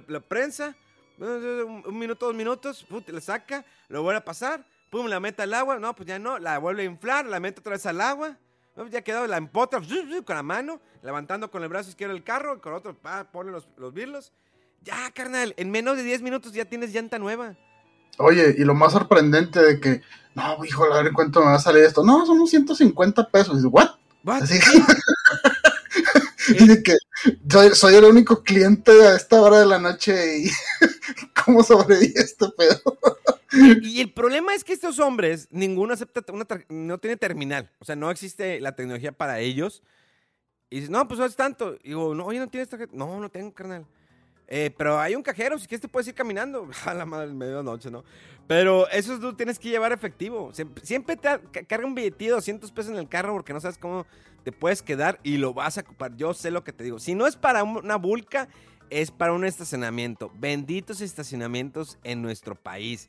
[0.07, 0.77] la, prensa,
[1.19, 5.55] un, un minuto, dos minutos, le saca, lo vuelve a pasar, pum, la mete al
[5.55, 8.39] agua, no, pues ya no, la vuelve a inflar, la mete otra vez al agua,
[8.77, 9.81] no, ya quedó, la empotra
[10.25, 13.69] con la mano, levantando con el brazo izquierdo el carro, con otro, pa, pone los,
[13.77, 14.33] los birlos.
[14.83, 17.57] Ya, carnal, en menos de 10 minutos ya tienes llanta nueva.
[18.19, 20.03] Oye, y lo más sorprendente de que,
[20.35, 22.05] no, hijo, a ver cuánto me va a salir esto.
[22.05, 23.55] No, son unos 150 pesos.
[23.55, 23.91] Y dices, ¿what?
[24.25, 24.43] What?
[24.43, 24.59] Así
[26.49, 26.97] y de que
[27.51, 30.51] soy, soy el único cliente a esta hora de la noche y
[31.45, 32.99] cómo sobrevive este pedo.
[33.83, 37.71] Y el problema es que estos hombres, ninguno acepta, una no tiene terminal.
[37.79, 39.83] O sea, no existe la tecnología para ellos.
[40.71, 41.77] Y dices, no, pues es tanto.
[41.83, 42.93] Y digo, no, oye, ¿no tienes tarjeta?
[42.95, 43.87] No, no tengo, carnal.
[44.47, 46.69] Eh, pero hay un cajero, si quieres te puedes ir caminando.
[46.87, 48.05] A la madre, medianoche, ¿no?
[48.47, 50.53] Pero eso tú tienes que llevar efectivo.
[50.55, 54.07] Siempre, siempre carga un billetillo de 200 pesos en el carro porque no sabes cómo
[54.43, 56.17] te puedes quedar y lo vas a ocupar.
[56.17, 56.99] Yo sé lo que te digo.
[56.99, 58.49] Si no es para un- una bulca,
[58.91, 60.33] es para un estacionamiento.
[60.39, 63.09] Benditos estacionamientos en nuestro país.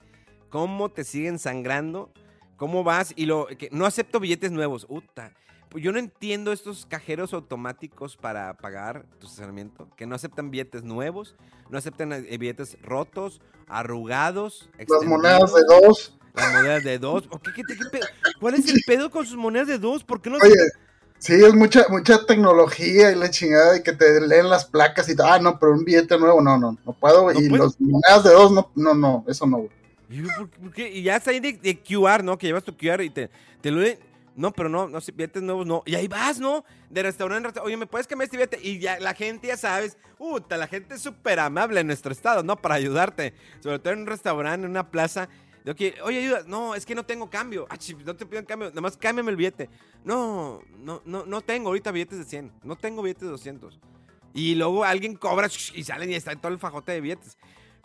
[0.49, 2.11] ¿Cómo te siguen sangrando?
[2.57, 3.13] ¿Cómo vas?
[3.15, 4.85] Y lo que no acepto billetes nuevos.
[4.89, 5.31] Uta.
[5.69, 10.83] Pues yo no entiendo estos cajeros automáticos para pagar tu estacionamiento, que no aceptan billetes
[10.83, 11.35] nuevos,
[11.69, 14.67] no aceptan eh, billetes rotos, arrugados.
[14.77, 16.17] Las monedas de dos.
[16.33, 17.27] Las monedas de dos.
[17.29, 18.07] ¿O qué- qué- qué pedo?
[18.39, 20.03] ¿Cuál es el pedo con sus monedas de dos?
[20.03, 20.55] ¿Por qué no Oye,
[21.19, 25.15] sí, es mucha, mucha tecnología y la chingada y que te leen las placas y
[25.15, 25.27] todo.
[25.27, 27.31] Ah, no, pero un billete nuevo, no, no, no puedo.
[27.31, 27.65] ¿No y puedes?
[27.65, 29.78] las monedas de dos, no, no, no, eso no, güey.
[30.09, 32.37] Y, ya está ahí de, de QR, ¿no?
[32.37, 33.29] Que llevas tu QR y te,
[33.61, 33.99] te lo leen.
[34.35, 35.83] No, pero no, no, si billetes nuevos no.
[35.85, 36.63] Y ahí vas, ¿no?
[36.89, 37.59] De restaurante en restaurante.
[37.59, 38.59] Oye, ¿me puedes cambiar este billete?
[38.61, 42.41] Y ya la gente, ya sabes, puta, la gente es súper amable en nuestro estado,
[42.41, 42.55] ¿no?
[42.55, 43.33] Para ayudarte.
[43.59, 45.27] Sobre todo en un restaurante, en una plaza.
[46.03, 46.43] Oye, ayuda.
[46.47, 47.67] No, es que no tengo cambio.
[47.69, 48.69] Ah, no te pido cambio.
[48.69, 49.69] Nada más cámbiame el billete.
[50.03, 52.51] No, no, no, no tengo ahorita billetes de 100.
[52.63, 53.79] No tengo billetes de 200.
[54.33, 57.37] Y luego alguien cobra y salen y está todo el fajote de billetes.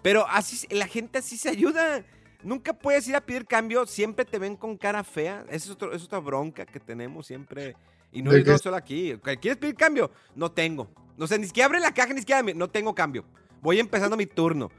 [0.05, 2.05] Pero así, la gente así se ayuda.
[2.43, 5.47] Nunca puedes ir a pedir cambio, siempre te ven con cara fea.
[5.49, 7.75] Esa es, otro- es otra bronca que tenemos siempre.
[8.12, 9.19] Y no ¿De es no solo aquí.
[9.40, 10.11] ¿Quieres pedir cambio?
[10.37, 10.90] No tengo.
[11.17, 12.43] No sé, ni siquiera abre la caja, ni siquiera.
[12.43, 13.25] me- No tengo cambio.
[13.62, 14.71] Voy empezando mi turno.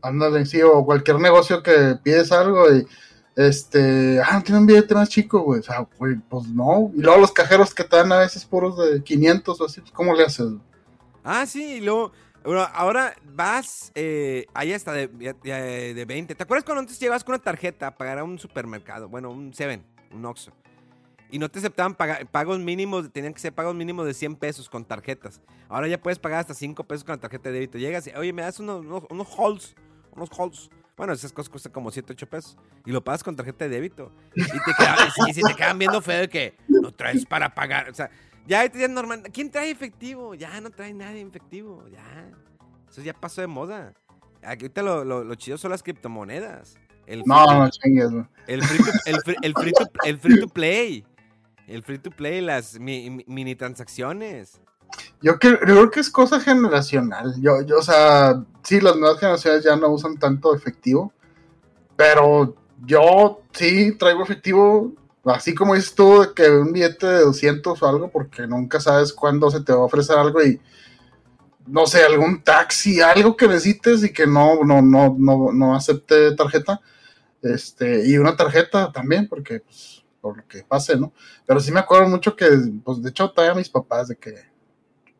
[0.00, 2.86] Ándale, sí, o cualquier negocio que pides algo y
[3.36, 5.60] este, ah, tiene un billete más chico, güey.
[5.60, 6.90] O sea, güey, pues no.
[6.96, 9.92] Y luego los cajeros que te dan a veces puros de 500 o así, pues,
[9.92, 10.46] ¿cómo le haces?
[11.22, 12.12] Ah, sí, y luego.
[12.46, 13.92] Bueno, ahora vas.
[13.94, 16.34] Eh, ahí hasta de, de, de 20.
[16.34, 19.08] ¿Te acuerdas cuando antes llevas con una tarjeta a pagar a un supermercado?
[19.08, 20.52] Bueno, un Seven, un Oxxo.
[21.30, 21.96] Y no te aceptaban
[22.30, 25.40] pagos mínimos, tenían que ser pagos mínimos de 100 pesos con tarjetas.
[25.68, 27.78] Ahora ya puedes pagar hasta 5 pesos con la tarjeta de débito.
[27.78, 29.74] Llegas y, oye, me das unos, unos, unos halls,
[30.12, 30.70] unos halls.
[30.96, 32.56] Bueno, esas cosas cuestan como 7, 8 pesos.
[32.86, 34.12] Y lo pagas con tarjeta de débito.
[34.34, 34.96] Y, te quedan,
[35.34, 37.90] te quedan viendo feo de que no traes para pagar.
[37.90, 38.08] O sea,
[38.46, 39.22] ya ahorita ya normal.
[39.32, 40.34] ¿Quién trae efectivo?
[40.34, 41.84] Ya no trae nadie efectivo.
[41.90, 42.30] Ya.
[42.90, 43.92] Eso ya pasó de moda.
[44.42, 46.76] Aquí ahorita lo, lo, lo chido son las criptomonedas.
[47.06, 48.12] El No, free- no chingues,
[48.46, 51.04] el free, to, el, free, el free to- el free to play.
[51.68, 54.60] El free to play, las mi- mi- mini transacciones.
[55.20, 57.34] Yo creo, yo creo que es cosa generacional.
[57.40, 61.12] Yo, yo, o sea, sí, las nuevas generaciones ya no usan tanto efectivo,
[61.96, 62.54] pero
[62.84, 64.92] yo sí traigo efectivo,
[65.26, 69.50] así como dices tú, que un billete de 200 o algo, porque nunca sabes cuándo
[69.50, 70.60] se te va a ofrecer algo y
[71.66, 76.34] no sé, algún taxi, algo que necesites y que no, no, no, no, no acepte
[76.36, 76.80] tarjeta.
[77.42, 81.12] Este, y una tarjeta también, porque pues, por lo que pase, ¿no?
[81.44, 82.46] Pero sí me acuerdo mucho que,
[82.84, 84.56] pues de hecho, todavía mis papás de que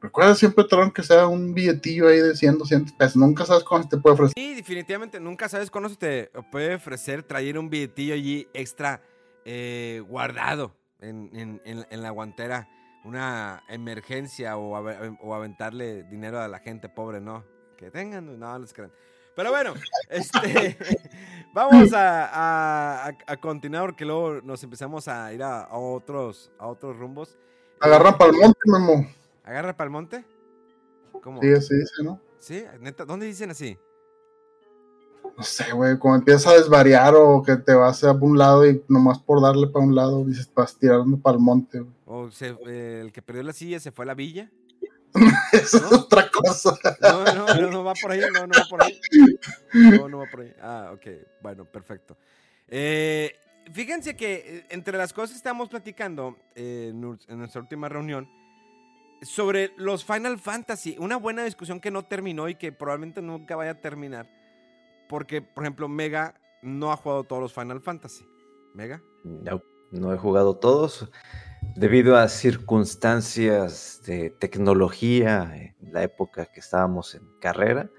[0.07, 3.17] Recuerda siempre traen que sea un billetillo ahí de 100, 200 pesos.
[3.17, 4.35] Nunca sabes cuándo te puede ofrecer.
[4.37, 9.01] Sí, definitivamente nunca sabes cuándo se te puede ofrecer traer un billetillo allí extra
[9.49, 12.69] eh, guardado en, en- en- en la guantera.
[13.05, 17.45] Una emergencia o, ave- o aventarle dinero a la gente pobre, ¿no?
[17.77, 18.91] Que tengan, no, les crean.
[19.37, 19.75] Pero bueno,
[20.11, 20.77] este,
[21.55, 26.97] vamos a, a- continuar porque luego nos empezamos a ir a, a otros, a otros
[26.97, 27.39] rumbos.
[27.81, 29.07] Agarran para el monte, Memo.
[29.45, 30.25] ¿Agarra para el monte?
[31.23, 31.41] ¿Cómo?
[31.41, 32.21] Sí, así dice, ¿no?
[32.39, 32.65] ¿Sí?
[32.81, 33.05] ¿Neta?
[33.05, 33.79] ¿Dónde dicen así?
[35.37, 38.83] No sé, güey, como empiezas a desvariar o que te vas a un lado y
[38.89, 41.93] nomás por darle para un lado dices, vas tirando para el monte, güey.
[42.07, 44.51] ¿O se- eh, el que perdió la silla se fue a la villa?
[45.53, 46.79] Eso es otra cosa.
[47.01, 49.01] No, no, no, no va por ahí, no, no va por ahí.
[49.73, 50.53] No, no va por ahí.
[50.61, 51.07] Ah, ok,
[51.43, 52.17] bueno, perfecto.
[52.69, 53.33] Eh,
[53.73, 58.29] fíjense que eh, entre las cosas que estábamos platicando eh, en nuestra última reunión,
[59.23, 63.71] sobre los Final Fantasy, una buena discusión que no terminó y que probablemente nunca vaya
[63.73, 64.29] a terminar,
[65.09, 68.29] porque, por ejemplo, Mega no ha jugado todos los Final Fantasy.
[68.75, 69.03] ¿Mega?
[69.25, 71.11] No, no he jugado todos.
[71.75, 77.91] Debido a circunstancias de tecnología en la época que estábamos en carrera,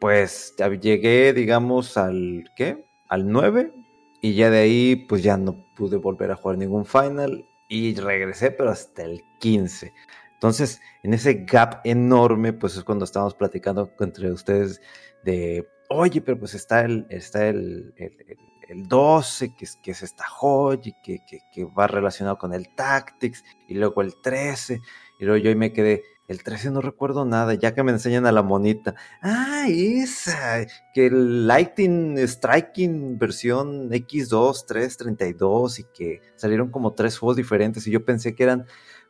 [0.00, 2.84] pues llegué, digamos, al ¿qué?
[3.08, 3.72] Al 9
[4.20, 8.50] y ya de ahí pues ya no pude volver a jugar ningún final y regresé
[8.50, 9.92] pero hasta el 15.
[10.34, 14.80] Entonces, en ese gap enorme, pues es cuando estábamos platicando entre ustedes
[15.24, 20.02] de oye, pero pues está el, está el, el, el 12, que es, que es
[20.02, 24.80] esta joya, que, que, que, va relacionado con el Tactics, y luego el 13,
[25.18, 28.26] y luego yo ahí me quedé, el 13 no recuerdo nada, ya que me enseñan
[28.26, 28.94] a la monita.
[29.22, 37.18] Ah, esa, que el Lighting Striking versión X2, 3, 32, y que salieron como tres
[37.18, 38.66] juegos diferentes, y yo pensé que eran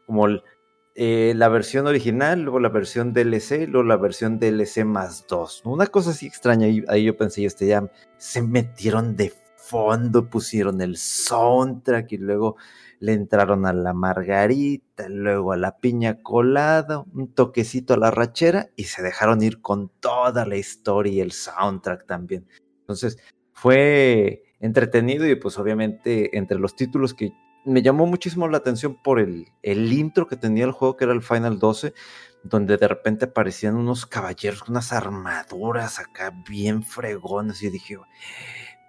[0.07, 0.29] como
[1.01, 5.63] eh, la versión original, luego la versión DLC, luego la versión DLC más 2.
[5.67, 10.97] Una cosa así extraña, ahí, yo pensé, este ya se metieron de fondo, pusieron el
[10.97, 12.57] soundtrack y luego
[12.99, 18.71] le entraron a la margarita, luego a la piña colada, un toquecito a la rachera
[18.75, 22.49] y se dejaron ir con toda la historia y el soundtrack también.
[22.81, 23.19] Entonces
[23.53, 27.31] fue entretenido y pues obviamente entre los títulos que
[27.69, 31.13] me llamó muchísimo la atención por el, el intro que tenía el juego, que era
[31.13, 31.93] el Final 12,
[32.43, 37.63] donde de repente aparecían unos caballeros con unas armaduras acá bien fregones.
[37.63, 37.99] Y dije,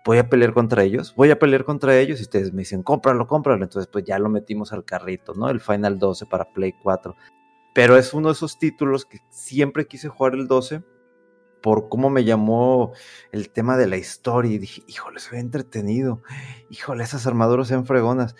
[0.05, 2.19] voy a pelear contra ellos, voy a pelear contra ellos.
[2.19, 3.63] Y ustedes me dicen, cómpralo, cómpralo.
[3.63, 5.49] Entonces, pues ya lo metimos al carrito, ¿no?
[5.49, 7.15] El Final 12 para Play 4.
[7.73, 10.81] Pero es uno de esos títulos que siempre quise jugar el 12
[11.61, 12.93] por cómo me llamó
[13.31, 14.51] el tema de la historia.
[14.51, 16.21] Y dije, híjole, se ve entretenido.
[16.69, 18.35] Híjole, esas armaduras sean fregonas.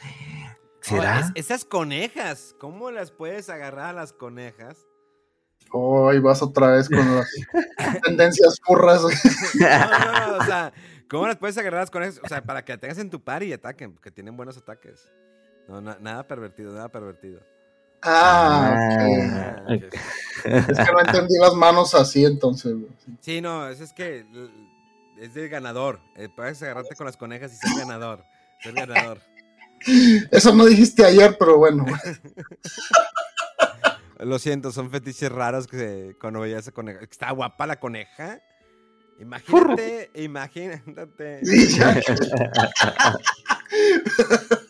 [0.82, 1.18] ¿Será?
[1.18, 4.78] Oh, es, esas conejas, ¿cómo las puedes agarrar a las conejas?
[5.72, 7.30] Oh, y vas otra vez con las
[8.04, 9.02] tendencias furras.
[9.04, 10.74] No, no, no, o sea,
[11.10, 12.22] ¿cómo las puedes agarrar a las conejas?
[12.24, 15.08] O sea, para que tengas en tu par y ataquen, porque tienen buenos ataques.
[15.68, 17.42] No, na- nada pervertido, nada pervertido.
[18.02, 19.94] Ah, Ah, ok.
[20.46, 22.76] Es que no entendí las manos así, entonces.
[23.20, 24.26] Sí, no, es, es que
[25.20, 26.00] es del ganador.
[26.16, 28.24] Eh, puedes agarrarte con las conejas y ser ganador.
[28.64, 29.20] Ser ganador.
[30.32, 31.86] Eso no dijiste ayer, pero bueno.
[34.20, 37.00] Lo siento, son fetiches raros que se, cuando veía esa coneja.
[37.02, 38.42] Está guapa la coneja.
[39.20, 41.42] Imagínate, imagínate.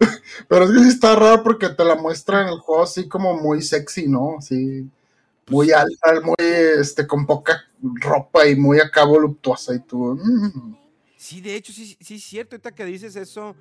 [0.48, 3.36] Pero es que sí está raro porque te la muestra en el juego así como
[3.36, 4.36] muy sexy, ¿no?
[4.38, 4.88] Así
[5.48, 7.64] muy alta, muy este con poca
[8.00, 10.18] ropa y muy acá voluptuosa y tú.
[10.20, 10.76] mm.
[11.16, 12.54] Sí, de hecho, sí, sí es cierto.
[12.56, 13.56] Ahorita que dices eso,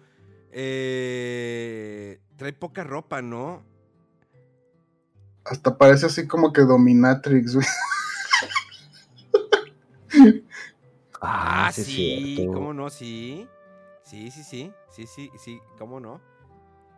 [0.52, 3.64] eh, trae poca ropa, ¿no?
[5.44, 7.68] Hasta parece así como que dominatrix, güey.
[11.22, 12.48] Ah, sí.
[12.54, 12.90] ¿cómo no?
[12.90, 13.48] Sí.
[14.04, 14.72] Sí, sí, sí.
[14.96, 16.22] Sí, sí, sí, ¿cómo no?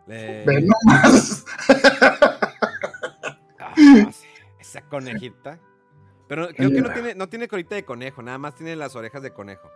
[0.06, 1.44] Le- Ve nomás.
[3.60, 3.74] Ah,
[4.12, 4.26] sí,
[4.58, 5.58] esa conejita.
[6.28, 9.22] Pero creo que no tiene, no tiene colita de conejo, nada más tiene las orejas
[9.22, 9.70] de conejo.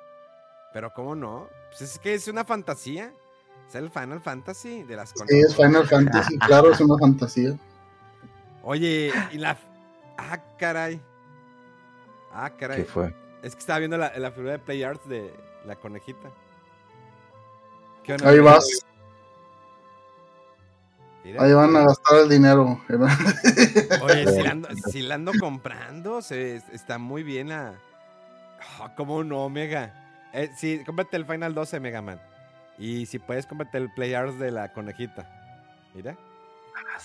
[0.73, 1.49] Pero ¿cómo no?
[1.69, 3.13] Pues es que es una fantasía.
[3.69, 5.51] Es el Final Fantasy de las Sí, conejos.
[5.51, 7.59] es Final Fantasy, claro, es una fantasía.
[8.63, 9.57] Oye, y la...
[10.19, 11.01] Ah, caray.
[12.33, 12.79] Ah, caray.
[12.79, 13.15] ¿Qué fue?
[13.43, 15.33] Es que estaba viendo la, la figura de Play Arts de
[15.65, 16.31] la conejita.
[18.25, 18.67] Ahí vas,
[21.25, 21.43] Mira.
[21.43, 22.81] ahí van a gastar el dinero.
[24.03, 27.75] Oye, si la ando, sí la ando comprando, se, está muy bien la...
[28.81, 30.31] Ah, ¿Cómo no, Mega?
[30.33, 32.21] Eh, sí, cómprate el Final 12, Mega Man.
[32.79, 35.29] Y si puedes, cómprate el Play Arts de la conejita.
[35.95, 36.17] Mira.
[36.75, 36.99] Ah,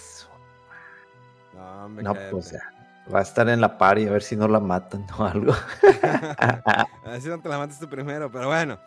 [1.53, 2.71] No, hombre, No, pues ya.
[3.13, 5.53] Va a estar en la party a ver si no la matan o algo.
[6.41, 8.77] A ver si no te la matas tú primero, pero bueno.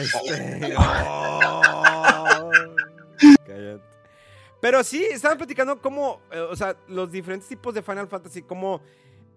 [0.00, 0.74] Este...
[0.78, 2.50] ¡Oh!
[3.46, 3.82] Cállate.
[4.60, 8.80] Pero sí, estaban platicando cómo, eh, o sea, los diferentes tipos de Final Fantasy, como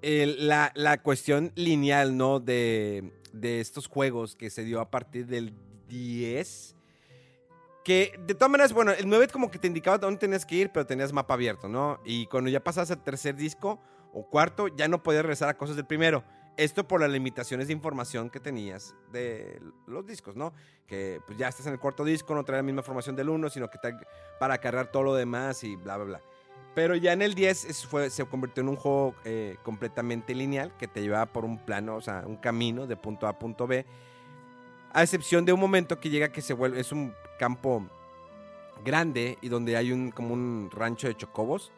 [0.02, 2.40] la, la cuestión lineal, ¿no?
[2.40, 5.54] De, de estos juegos que se dio a partir del
[5.88, 6.76] 10.
[7.84, 10.72] Que de todas maneras, bueno, el 9 como que te indicaba dónde tenías que ir,
[10.72, 12.00] pero tenías mapa abierto, ¿no?
[12.06, 13.80] Y cuando ya pasas al tercer disco
[14.14, 16.24] o cuarto, ya no podías regresar a cosas del primero.
[16.58, 20.54] Esto por las limitaciones de información que tenías de los discos, ¿no?
[20.88, 23.48] Que pues ya estás en el cuarto disco, no trae la misma información del uno,
[23.50, 23.78] sino que
[24.40, 26.22] para cargar todo lo demás y bla, bla, bla.
[26.74, 30.76] Pero ya en el 10 es- fue, se convirtió en un juego eh, completamente lineal
[30.78, 33.68] que te llevaba por un plano, o sea, un camino de punto A a punto
[33.68, 33.86] B.
[34.94, 37.84] A excepción de un momento que llega que se vuelve, es un campo
[38.84, 41.72] grande y donde hay un como un rancho de chocobos.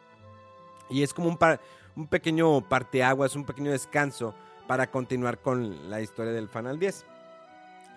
[0.88, 1.60] Y es como un, par-
[1.96, 4.34] un pequeño parteaguas, un pequeño descanso
[4.70, 7.04] para continuar con la historia del Final 10.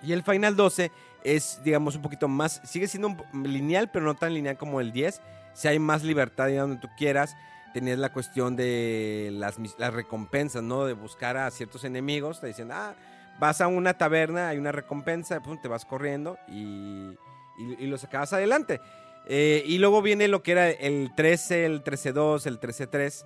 [0.02, 0.92] Y el Final 12
[1.24, 5.22] es, digamos, un poquito más, sigue siendo lineal, pero no tan lineal como el 10.
[5.54, 7.36] Si hay más libertad y donde tú quieras,
[7.76, 10.86] tenías la cuestión de las, las recompensas, ¿no?
[10.86, 12.96] De buscar a ciertos enemigos, te dicen, ah,
[13.40, 17.12] vas a una taberna, hay una recompensa, pum, te vas corriendo y,
[17.60, 18.82] y, y lo sacabas adelante.
[19.28, 23.26] Eh, y luego viene lo que era el 13, el 13-2, el 13-3,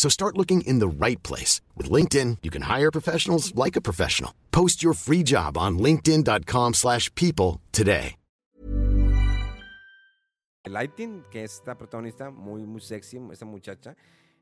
[0.00, 1.60] So start looking in the right place.
[1.76, 4.32] With LinkedIn, you can hire professionals like a professional.
[4.50, 8.16] Post your free job on linkedin.com slash people today.
[10.66, 13.94] Lighting, que es esta protagonista, muy, muy sexy, esta muchacha,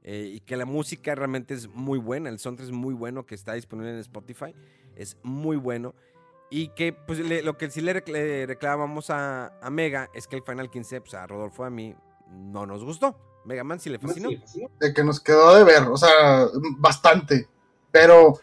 [0.04, 3.34] eh, y que la música realmente es muy buena, el soundtrack es muy bueno, que
[3.34, 4.54] está disponible en Spotify,
[4.94, 5.92] es muy bueno.
[6.50, 10.28] Y que pues le- lo que sí le, rec- le reclamamos a, a Mega es
[10.28, 11.96] que el Final 15, pues a Rodolfo a mí,
[12.30, 13.16] no nos gustó.
[13.48, 14.28] Mega Man sí le fascinó.
[14.78, 16.46] de que nos quedó de ver, o sea,
[16.76, 17.48] bastante.
[17.90, 18.38] Pero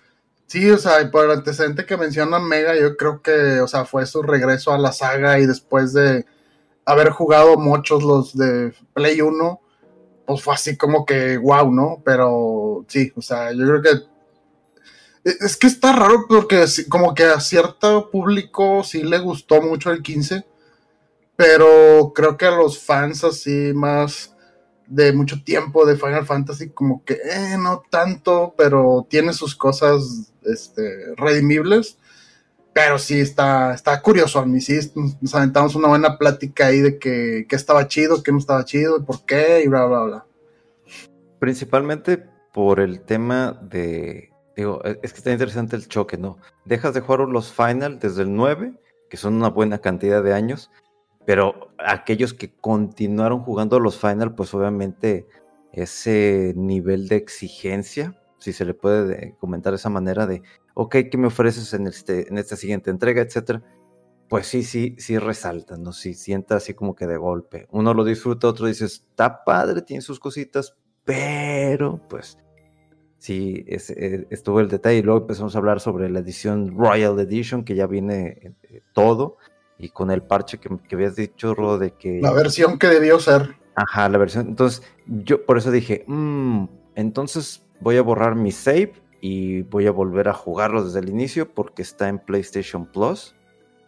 [0.47, 4.05] sí, o sea, por el antecedente que menciona Mega, yo creo que, o sea, fue
[4.07, 6.25] su regreso a la saga y después de
[6.85, 9.61] haber jugado muchos los de Play 1,
[10.25, 12.01] pues fue así como que wow, ¿no?
[12.03, 13.89] Pero sí, o sea, yo creo que
[15.29, 19.91] e- es que está raro porque como que a cierto público sí le gustó mucho
[19.91, 20.45] el 15,
[21.35, 24.34] pero creo que a los fans así más
[24.87, 30.31] de mucho tiempo de Final Fantasy, como que eh, no tanto, pero tiene sus cosas
[30.43, 31.97] este, redimibles.
[32.73, 34.45] Pero sí está, está curioso.
[34.45, 34.77] Y sí,
[35.21, 39.05] nos aventamos una buena plática ahí de que, que estaba chido, que no estaba chido,
[39.05, 40.25] por qué, y bla, bla, bla.
[41.39, 42.17] Principalmente
[42.53, 44.31] por el tema de.
[44.57, 46.37] Digo, e- es que está interesante el choque, ¿no?
[46.65, 48.73] Dejas de jugar los final desde el 9,
[49.09, 50.69] que son una buena cantidad de años,
[51.25, 55.27] pero aquellos que continuaron jugando los final, pues obviamente
[55.71, 60.41] ese nivel de exigencia, si se le puede de- comentar de esa manera, de,
[60.73, 63.63] ok, ¿qué me ofreces en, este, en esta siguiente entrega, etcétera?
[64.29, 65.93] Pues sí, sí, sí resalta, ¿no?
[65.93, 67.67] Sí sienta así como que de golpe.
[67.71, 72.37] Uno lo disfruta, otro dice, está padre, tiene sus cositas, pero pues
[73.19, 75.03] sí, eh, estuvo el detalle.
[75.03, 79.37] Luego empezamos a hablar sobre la edición Royal Edition, que ya viene eh, todo,
[79.77, 82.19] y con el parche que, que habías dicho, Ro, de que...
[82.21, 83.55] La versión que debió ser.
[83.75, 84.47] Ajá, la versión.
[84.47, 86.65] Entonces, yo por eso dije, "Mm,
[86.95, 91.51] entonces voy a borrar mi save y voy a volver a jugarlo desde el inicio
[91.53, 93.35] porque está en PlayStation Plus.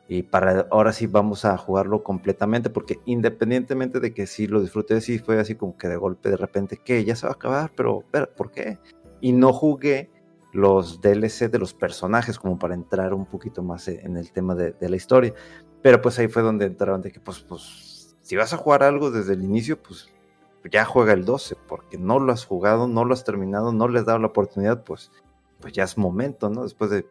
[0.10, 5.02] Y para ahora sí vamos a jugarlo completamente porque independientemente de que sí lo disfruté,
[5.02, 7.72] sí fue así como que de golpe de repente, que ya se va a acabar,
[7.76, 8.80] pero espera, ¿por qué?
[9.20, 10.10] Y no jugué
[10.58, 14.76] los DLC de los personajes como para entrar un poquito más en el tema de,
[14.80, 15.32] la historia.
[15.84, 19.12] Pero pues ahí fue donde entraron de que pues, pues, si vas a jugar algo
[19.12, 20.10] desde el inicio, pues
[20.72, 24.00] ya juega el 12, porque no lo has jugado, no lo has terminado, no le
[24.00, 25.12] has dado la oportunidad, pues,
[25.60, 26.64] pues ya es momento, ¿no?
[26.64, 27.06] Después de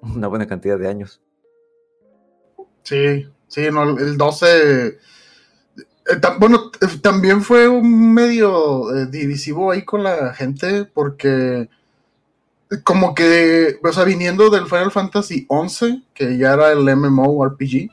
[0.00, 1.20] una buena cantidad de años.
[2.82, 4.86] Sí, sí, no, el 12.
[4.86, 4.96] eh,
[6.38, 11.68] bueno, eh, también fue un medio eh, divisivo ahí con la gente, porque
[12.84, 17.90] como que, o sea, viniendo del Final Fantasy 11, que ya era el MMORPG,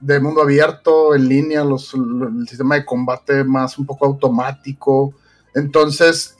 [0.00, 5.14] de mundo abierto, en línea, los, lo- el sistema de combate más un poco automático.
[5.54, 6.36] Entonces,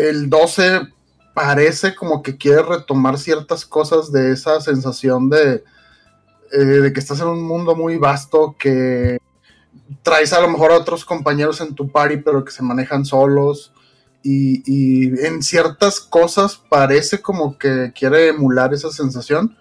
[0.00, 0.82] el 12
[1.34, 5.64] parece como que quiere retomar ciertas cosas de esa sensación de,
[6.52, 9.18] eh, de que estás en un mundo muy vasto, que
[10.02, 13.72] traes a lo mejor a otros compañeros en tu party, pero que se manejan solos.
[14.22, 19.56] Y, y en ciertas cosas parece como que quiere emular esa sensación.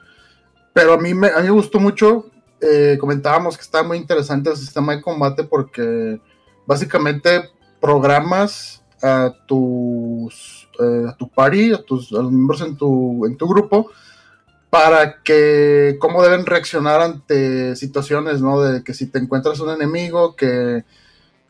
[0.74, 2.28] Pero a mí me, a mí me gustó mucho.
[2.62, 6.22] eh, comentábamos que está muy interesante el sistema de combate porque
[6.68, 7.50] básicamente
[7.80, 13.36] programas a tus eh, a tu party, a tus a los miembros en tu, en
[13.36, 13.90] tu grupo
[14.70, 18.62] para que cómo deben reaccionar ante situaciones, ¿no?
[18.62, 20.86] De que si te encuentras un enemigo que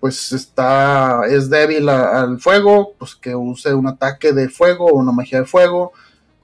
[0.02, 5.12] pues está es débil al fuego, pues que use un ataque de fuego o una
[5.12, 5.94] magia de fuego,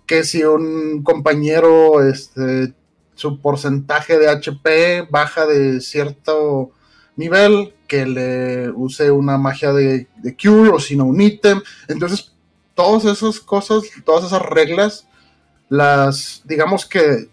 [0.06, 2.74] que si un compañero este
[3.16, 6.72] su porcentaje de HP baja de cierto
[7.16, 11.60] nivel, que le use una magia de, de cure o si no un ítem.
[11.88, 12.32] Entonces,
[12.76, 15.08] todas esas cosas, todas esas reglas,
[15.68, 17.28] las, digamos que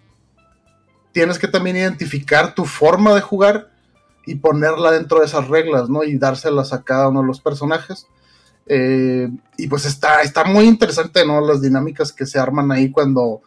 [1.13, 3.74] tienes que también identificar tu forma de jugar
[4.27, 6.05] y ponerla dentro de esas reglas, ¿no?
[6.05, 8.07] Y dárselas a cada uno de los personajes.
[8.67, 11.41] Eh, y pues está, está muy interesante, ¿no?
[11.41, 13.43] Las dinámicas que se arman ahí cuando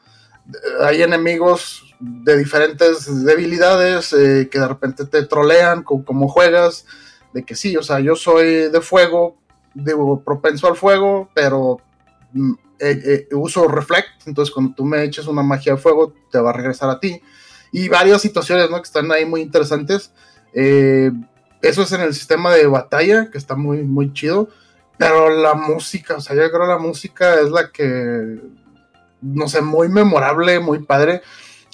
[0.47, 6.85] eh, hay enemigos de diferentes debilidades eh, que de repente te trolean con cómo juegas,
[7.33, 9.37] de que sí, o sea, yo soy de fuego,
[9.73, 11.77] digo, propenso al fuego, pero
[12.33, 16.39] mm, eh, eh, uso reflect, entonces cuando tú me eches una magia de fuego, te
[16.39, 17.21] va a regresar a ti.
[17.71, 18.77] y varias situaciones, ¿no?
[18.77, 20.11] Que están ahí muy interesantes.
[20.59, 21.11] Eh,
[21.61, 24.49] eso es en el sistema de batalla, que está muy, muy chido.
[24.97, 28.41] Pero la música, o sea, yo creo la música es la que,
[29.21, 31.21] no sé, muy memorable, muy padre.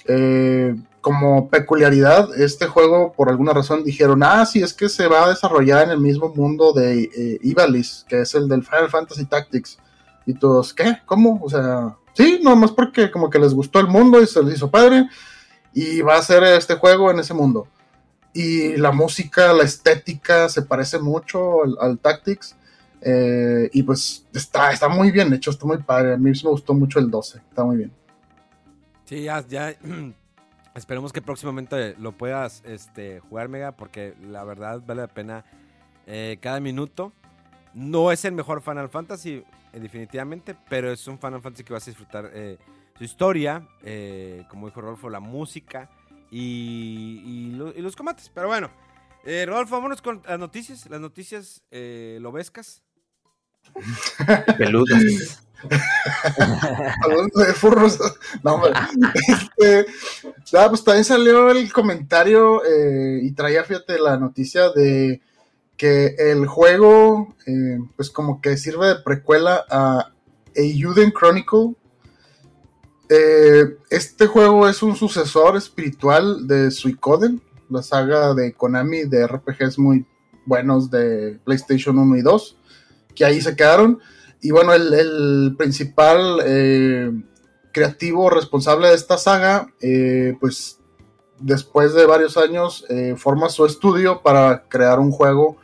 [0.05, 5.25] Eh, como peculiaridad, este juego, por alguna razón, dijeron, ah, sí, es que se va
[5.25, 9.25] a desarrollar en el mismo mundo de eh, Ivalice, que es el del Final Fantasy
[9.25, 9.77] Tactics.
[10.25, 10.99] Y todos, ¿qué?
[11.05, 11.39] ¿Cómo?
[11.41, 14.71] O sea, sí, nomás porque como que les gustó el mundo y se les hizo
[14.71, 15.07] padre.
[15.73, 17.67] Y va a ser este juego en ese mundo.
[18.33, 22.55] Y la música, la estética se parece mucho al, Tactics.
[23.01, 26.13] Eh, y pues está, está muy bien hecho, está muy padre.
[26.13, 27.91] A mí me gustó mucho el 12, está muy bien.
[29.05, 29.45] Sí, ya,
[30.75, 35.45] Esperemos que próximamente lo puedas este, jugar, Mega, porque la verdad vale la pena
[36.07, 37.13] eh, cada minuto.
[37.75, 41.87] No es el mejor Final Fantasy, eh, definitivamente, pero es un Final Fantasy que vas
[41.87, 42.31] a disfrutar
[42.97, 43.67] su historia,
[44.49, 45.89] como dijo Rodolfo, la música
[46.33, 48.31] y, los combates.
[48.33, 48.71] Pero bueno,
[49.23, 50.89] Rodolfo, vámonos con las noticias.
[50.89, 52.81] Las noticias lobescas.
[54.57, 55.43] Peludas.
[57.01, 57.99] Hablando de furros.
[58.43, 59.85] No, este,
[60.57, 65.21] ah, pues también salió el comentario eh, y traía, fíjate, la noticia de
[65.77, 70.11] que el juego, eh, pues como que sirve de precuela a
[70.55, 71.75] Eiyuden Chronicle.
[73.09, 79.77] Eh, este juego es un sucesor espiritual de Suicoden, la saga de Konami de RPGs
[79.77, 80.05] muy
[80.45, 82.57] buenos de PlayStation 1 y 2,
[83.15, 83.99] que ahí se quedaron.
[84.41, 87.11] Y bueno, el, principal eh,
[87.71, 90.79] creativo responsable de esta saga, eh, pues
[91.39, 92.85] después de varios años,
[93.17, 95.57] forma su estudio para crear un juego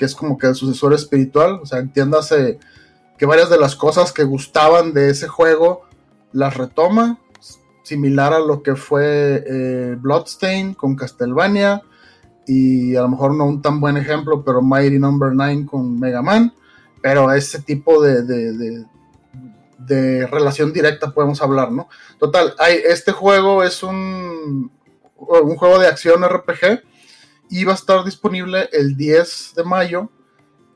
[0.00, 1.60] que es como que el sucesor espiritual.
[1.62, 2.58] O sea, entiéndase
[3.18, 5.89] que varias de las cosas que gustaban de ese juego
[6.32, 7.18] las retoma,
[7.82, 11.82] similar a lo que fue Bloodstain con Castlevania
[12.46, 15.44] y a lo mejor no un tan buen ejemplo, pero Mighty Number no.
[15.44, 16.52] 9 con Mega Man
[17.00, 18.22] pero ese tipo de,
[19.78, 21.88] de, relación directa podemos hablar, ¿no?
[22.18, 24.70] Total, hay, este juego es un,
[25.16, 26.82] un juego de acción RPG
[27.48, 30.10] y va a estar disponible el 10 de mayo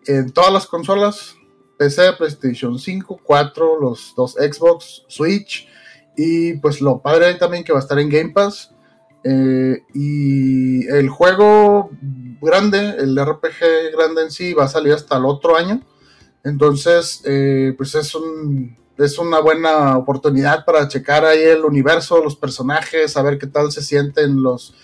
[0.06, 1.36] en todas las consolas,
[1.76, 5.68] PC, PlayStation 5, 4, los dos Xbox, Switch
[6.16, 8.70] y pues lo padre también que va a estar en Game Pass.
[9.24, 11.90] Eh, y el juego
[12.40, 15.80] grande, el RPG grande en sí, va a salir hasta el otro año.
[16.44, 22.36] Entonces, eh, pues es, un, es una buena oportunidad para checar ahí el universo, los
[22.36, 24.74] personajes, saber qué tal se sienten los,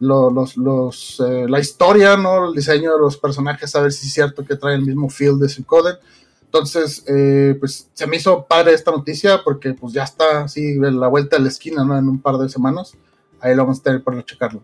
[0.00, 2.48] los, los, eh, la historia, ¿no?
[2.48, 5.48] El diseño de los personajes, saber si es cierto que trae el mismo feel de
[5.48, 5.96] Suicoden.
[6.46, 11.08] Entonces, eh, pues se me hizo padre esta noticia porque pues ya está así la
[11.08, 11.98] vuelta a la esquina, ¿no?
[11.98, 12.96] En un par de semanas.
[13.40, 14.62] Ahí lo vamos a tener para checarlo.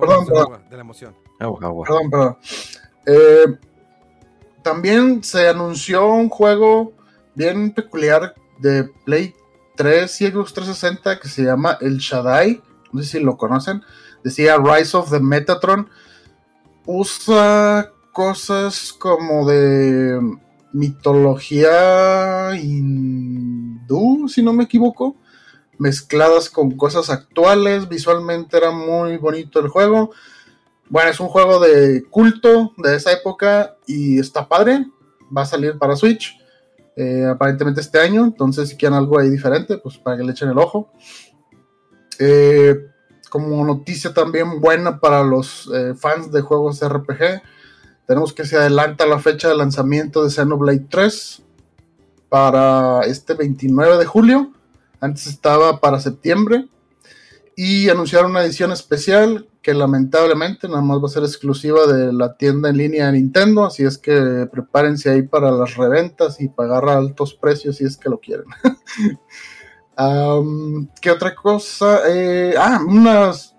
[0.00, 0.26] perdón,
[0.68, 1.14] de la emoción.
[1.38, 2.36] Perdón, perdón.
[3.06, 3.58] Eh,
[4.62, 6.92] también se anunció un juego
[7.34, 9.34] bien peculiar de Play
[9.76, 12.60] 3 y Xbox 360 que se llama El Shaddai.
[12.92, 13.82] No sé si lo conocen.
[14.24, 15.88] Decía Rise of the Metatron.
[16.90, 20.18] Usa cosas como de
[20.72, 25.14] mitología hindú, si no me equivoco
[25.78, 27.88] mezcladas con cosas actuales.
[27.88, 30.12] Visualmente era muy bonito el juego.
[30.88, 34.86] Bueno, es un juego de culto de esa época y está padre.
[35.34, 36.38] Va a salir para Switch.
[36.96, 38.24] Eh, aparentemente este año.
[38.24, 40.90] Entonces, si quieren algo ahí diferente, pues para que le echen el ojo.
[42.18, 42.74] Eh,
[43.28, 47.42] como noticia también buena para los eh, fans de juegos RPG,
[48.06, 51.42] tenemos que se adelanta la fecha de lanzamiento de Xenoblade 3
[52.28, 54.52] para este 29 de julio.
[55.00, 56.68] Antes estaba para septiembre.
[57.54, 62.36] Y anunciaron una edición especial que lamentablemente nada más va a ser exclusiva de la
[62.36, 63.64] tienda en línea de Nintendo.
[63.64, 68.08] Así es que prepárense ahí para las reventas y pagar altos precios si es que
[68.08, 68.46] lo quieren.
[71.00, 72.02] ¿Qué otra cosa?
[72.08, 73.08] Eh, ah, un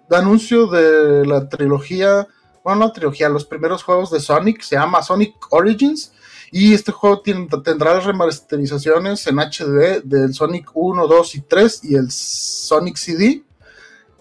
[0.10, 2.28] anuncio de la trilogía.
[2.64, 4.62] Bueno, la trilogía, los primeros juegos de Sonic.
[4.62, 6.14] Se llama Sonic Origins
[6.52, 12.10] y este juego tendrá remasterizaciones en HD del Sonic 1, 2 y 3 y el
[12.10, 13.44] Sonic CD.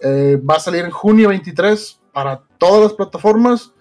[0.01, 3.73] Eh, va a salir en junio 23 para todas las plataformas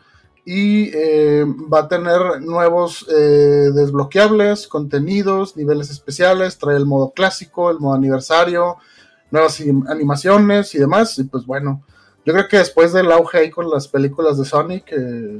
[0.49, 7.69] y eh, va a tener nuevos eh, desbloqueables, contenidos, niveles especiales, trae el modo clásico,
[7.69, 8.77] el modo aniversario,
[9.29, 11.19] nuevas animaciones y demás.
[11.19, 11.83] Y pues bueno,
[12.25, 14.85] yo creo que después del auge ahí con las películas de Sonic,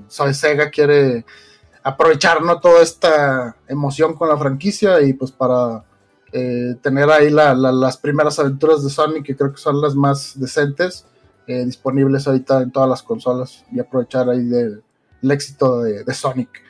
[0.10, 1.24] Sega quiere
[1.84, 2.60] aprovechar ¿no?
[2.60, 5.86] toda esta emoción con la franquicia y pues para
[6.34, 9.96] eh, tener ahí la- la- las primeras aventuras de Sonic, que creo que son las
[9.96, 11.06] más decentes,
[11.48, 14.84] eh, disponibles ahorita en todas las consolas y aprovechar ahí del
[15.22, 16.64] el éxito de, Sonic.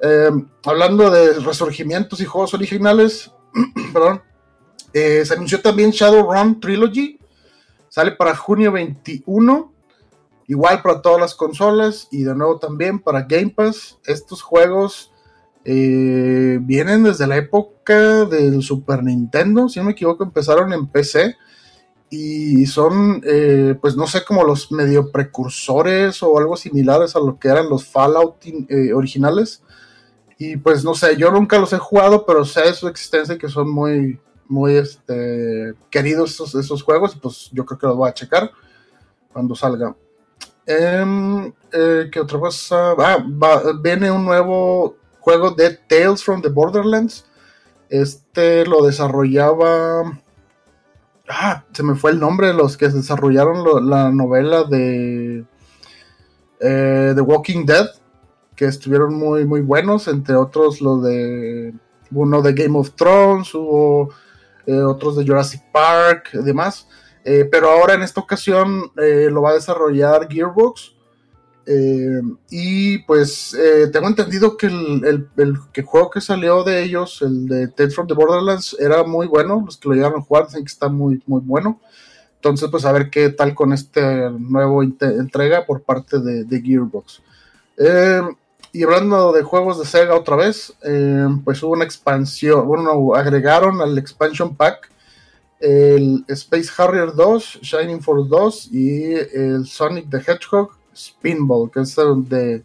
[0.00, 0.30] Eh,
[0.64, 3.30] hablando de resurgimientos y juegos originales,
[3.92, 4.22] perdón,
[4.92, 7.18] eh, se anunció también Shadowrun Trilogy,
[7.88, 9.72] sale para junio 21,
[10.46, 13.98] igual para todas las consolas y de nuevo también para Game Pass.
[14.04, 15.12] Estos juegos
[15.64, 21.36] eh, vienen desde la época del Super Nintendo, si no me equivoco, empezaron en PC
[22.16, 27.38] y son, eh, pues no sé, como los medio precursores o algo similares a lo
[27.38, 29.62] que eran los Fallout eh, originales.
[30.38, 33.38] Y pues no sé, yo nunca los he jugado, pero sé de su existencia y
[33.38, 37.16] que son muy, muy este, queridos esos, esos juegos.
[37.20, 38.50] Pues yo creo que los voy a checar
[39.32, 39.94] cuando salga.
[40.66, 42.92] Em, eh, ¿Qué otra cosa?
[42.98, 47.24] Ah, va- viene un nuevo juego de Tales from the Borderlands.
[47.88, 50.20] Este lo desarrollaba.
[51.28, 55.44] Ah, se me fue el nombre de los que desarrollaron la novela de
[56.60, 57.86] eh, The Walking Dead,
[58.54, 61.72] que estuvieron muy, muy buenos, entre otros lo de
[62.10, 64.10] uno de Game of Thrones, hubo
[64.66, 66.88] eh, otros de Jurassic Park y demás.
[67.24, 70.93] Eh, pero ahora en esta ocasión lo va a desarrollar Gearbox.
[71.66, 77.22] Eh, y pues eh, tengo entendido que el, el- que juego que salió de ellos,
[77.22, 79.62] el de Tales from the Borderlands, era muy bueno.
[79.64, 81.80] Los que lo llegaron a jugar dicen que está muy, muy bueno.
[82.36, 83.72] Entonces, pues a ver qué tal con
[84.38, 87.22] nuevo inte- entrega por parte de, Gearbox.
[87.78, 88.20] Eh,
[88.72, 90.74] y hablando de juegos de Sega otra vez,
[91.44, 94.90] pues hubo una expansión, bueno, agregaron al expansion pack
[95.60, 101.96] el Space Harrier 2, Shining Force 2 y el Sonic the Hedgehog Spinball, que es
[101.96, 102.62] de,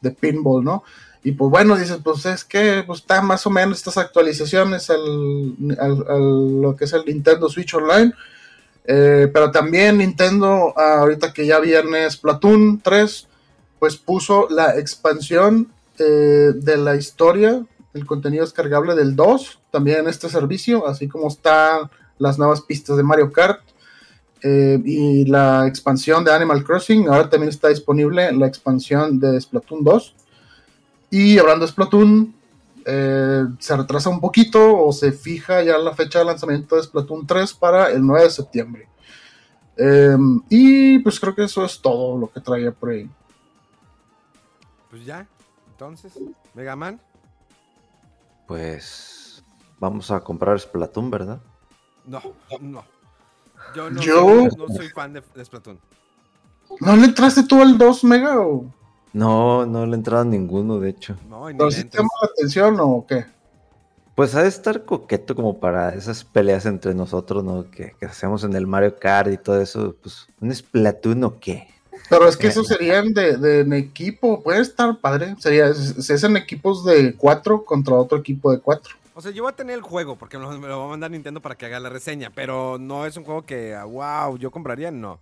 [0.00, 0.82] de pinball, ¿no?
[1.22, 5.54] Y pues bueno, dices, pues es que pues, está más o menos estas actualizaciones al,
[5.78, 8.12] al- lo que es el Nintendo Switch Online.
[8.86, 13.26] Eh, pero también Nintendo, ah, ahorita que ya viene Splatoon 3,
[13.78, 17.62] pues puso la expansión eh, de la historia,
[17.92, 22.96] el contenido descargable del 2, también en este servicio, así como están las nuevas pistas
[22.96, 23.60] de Mario Kart
[24.42, 27.08] eh, y la expansión de Animal Crossing.
[27.08, 30.14] Ahora también está disponible la expansión de Splatoon 2.
[31.10, 32.34] Y hablando de Splatoon,
[32.86, 37.26] eh, se retrasa un poquito o se fija ya la fecha de lanzamiento de Splatoon
[37.26, 38.88] 3 para el 9 de septiembre.
[39.76, 40.16] Eh,
[40.48, 43.10] y pues creo que eso es todo lo que traía por ahí.
[44.88, 45.26] Pues ya,
[45.70, 46.18] entonces,
[46.54, 47.00] Mega Man.
[48.46, 49.44] Pues
[49.78, 51.40] vamos a comprar Splatoon, ¿verdad?
[52.04, 52.20] No,
[52.60, 52.99] no.
[53.74, 55.78] Yo no, Yo- Soy, no soy fan de, de Splatoon.
[56.80, 58.64] ¿No le entraste tú al 2 Mega o
[59.12, 61.16] No, no le he entrado a ninguno, de hecho.
[61.28, 63.26] No, pero si te llama la atención o qué?
[64.14, 67.70] Pues ha de estar coqueto como para esas peleas entre nosotros, ¿no?
[67.70, 69.96] Que, que hacemos en el Mario Kart y todo eso.
[70.02, 71.68] Pues, ¿un Splatoon o qué?
[72.08, 75.36] Pero es que esos serían de, de en equipo, puede estar padre.
[75.38, 78.94] Sería, se hacen equipos de 4 contra otro equipo de 4.
[79.20, 80.88] O sea, yo voy a tener el juego porque me lo, me lo va a
[80.88, 84.38] mandar Nintendo para que haga la reseña, pero no es un juego que, ah, wow,
[84.38, 85.20] yo compraría, no.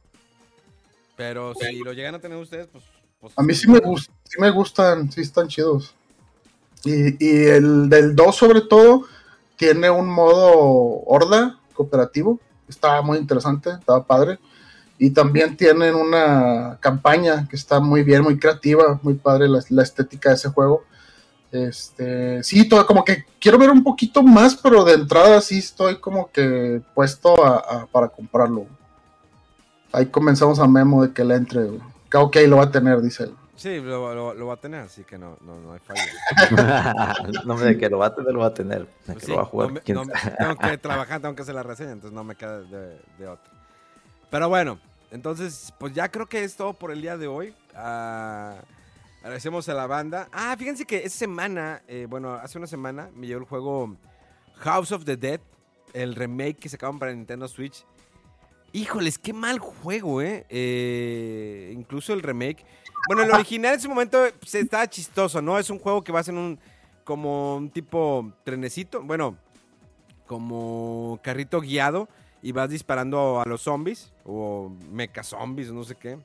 [1.17, 2.85] Pero si lo llegan a tener ustedes, pues...
[3.21, 5.97] pues A mí sí me, gust- sí me gustan, sí están chidos.
[6.85, 9.05] Y, y el del 2 sobre todo
[9.57, 12.39] tiene un modo horda cooperativo.
[12.69, 14.39] Estaba muy interesante, estaba padre.
[14.97, 19.83] Y también tienen una campaña que está muy bien, muy creativa, muy padre la, la
[19.83, 20.85] estética de ese juego.
[21.51, 25.99] Este, sí, todo, como que quiero ver un poquito más, pero de entrada sí estoy
[25.99, 28.67] como que puesto a- a- para comprarlo.
[29.93, 31.71] Ahí comenzamos a memo de que le entre.
[32.11, 33.35] Que Ok, lo va a tener, dice él.
[33.57, 36.03] Sí, lo, lo- lo va a tener, así que no, no, no hay falla.
[37.45, 38.83] no me de que lo va a tener, lo va a tener.
[38.83, 39.69] De Pues que sí, lo va a jugar.
[39.69, 40.37] no me- quién no me- sabe.
[40.37, 43.51] tengo que trabajar, tengo que hacer la reseña, entonces no me queda de, de otra.
[44.31, 44.79] Pero bueno,
[45.11, 47.55] entonces, pues ya creo que es todo por el día de hoy.
[47.75, 48.55] Ah,
[49.23, 50.29] agradecemos a la banda.
[50.33, 53.97] Ah, fíjense que esta semana, eh, bueno, hace una semana me llegó el juego
[54.57, 55.41] House of the Dead,
[55.93, 57.85] el remake que sacaron para Nintendo Switch.
[58.73, 60.45] Híjoles, qué mal juego, ¿eh?
[60.51, 62.65] Eh, incluso el remake.
[63.07, 65.59] Bueno, el original en ese momento pues, estaba chistoso, ¿no?
[65.59, 66.59] Es un juego que va a ser un
[67.05, 69.39] como un tipo trenecito, bueno,
[70.27, 72.07] como carrito guiado
[72.43, 76.19] y vas disparando a los zombies o mecha zombies, no sé qué.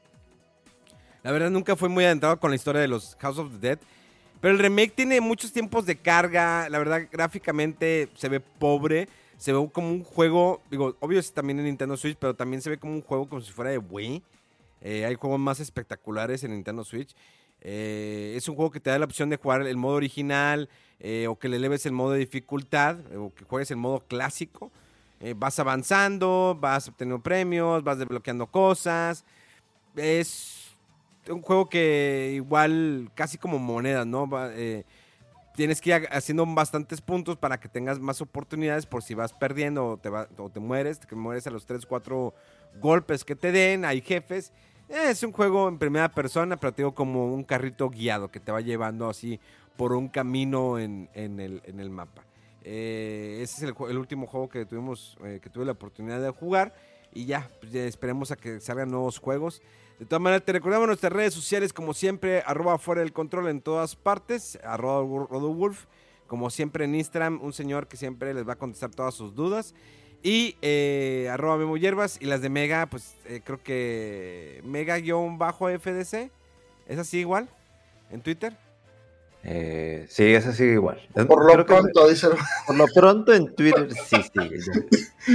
[1.23, 3.79] La verdad nunca fue muy adentrado con la historia de los House of the Dead.
[4.41, 6.67] Pero el remake tiene muchos tiempos de carga.
[6.67, 9.07] La verdad, gráficamente se ve pobre.
[9.37, 10.61] Se ve como un juego.
[10.69, 13.41] Digo, obvio es también en Nintendo Switch, pero también se ve como un juego como
[13.41, 14.21] si fuera de Wii.
[14.81, 17.15] Eh, hay juegos más espectaculares en Nintendo Switch.
[17.61, 20.67] Eh, es un juego que te da la opción de jugar el modo original
[20.99, 24.71] eh, o que le eleves el modo de dificultad o que juegues el modo clásico.
[25.37, 29.23] Vas avanzando, vas obteniendo premios, vas desbloqueando cosas.
[29.95, 30.52] Es
[31.29, 34.27] un juego que igual casi como monedas, ¿no?
[34.51, 34.83] Eh,
[35.55, 39.85] tienes que ir haciendo bastantes puntos para que tengas más oportunidades por si vas perdiendo
[39.87, 42.33] o te, va- o te mueres, que mueres a los 3, 4
[42.81, 44.51] golpes que te den, hay jefes.
[44.89, 48.51] Eh, Es un juego en primera persona, pero te como un carrito guiado que te
[48.51, 49.39] va llevando así
[49.77, 52.23] por un camino en, en el, en el mapa.
[52.63, 56.29] Eh, ese es el, el último juego que tuvimos, eh, que tuve la oportunidad de
[56.31, 56.73] jugar.
[57.13, 59.61] Y ya, pues, ya esperemos a que salgan nuevos juegos.
[60.03, 63.61] De todas maneras, te recordamos nuestras redes sociales, como siempre, arroba fuera del control en
[63.61, 65.85] todas partes, arroba rodowolf,
[66.27, 69.73] como siempre en Instagram, un señor que siempre les va a contestar todas sus dudas.
[70.21, 76.29] Y eh, arroba Memo Hierbas y las de Mega, pues eh, creo que Mega-FDC,
[76.87, 77.47] ¿es así igual?
[78.11, 78.57] ¿En Twitter?
[79.45, 80.99] Eh, sí, eso sigue igual.
[81.13, 82.27] Por lo Creo que- pronto, dice
[82.67, 84.17] por lo pronto en Twitter sí.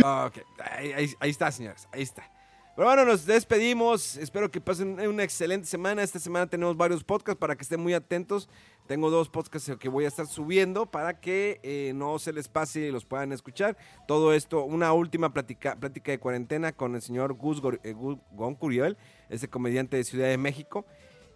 [0.04, 0.42] Ah, ok.
[0.76, 1.88] Ahí, ahí- ahí está, señores.
[1.90, 2.30] Ahí está.
[2.78, 4.16] Pero bueno, nos despedimos.
[4.16, 6.00] Espero que pasen una excelente semana.
[6.00, 8.48] Esta semana tenemos varios podcasts para que estén muy atentos.
[8.86, 12.82] Tengo dos podcasts que voy a estar subiendo para que eh, no se les pase
[12.82, 13.76] y los puedan escuchar.
[14.06, 18.54] Todo esto, una última plática, plática de cuarentena con el señor Gus, eh, Gus Gon
[18.54, 18.96] Curiel,
[19.28, 20.86] ese comediante de Ciudad de México.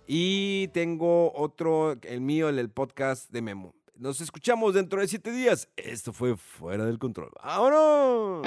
[0.06, 3.74] Y tengo otro, el mío, el podcast de Memo.
[3.96, 5.68] Nos escuchamos dentro de siete días.
[5.74, 7.32] Esto fue Fuera del Control.
[7.42, 8.46] ¡Vámonos!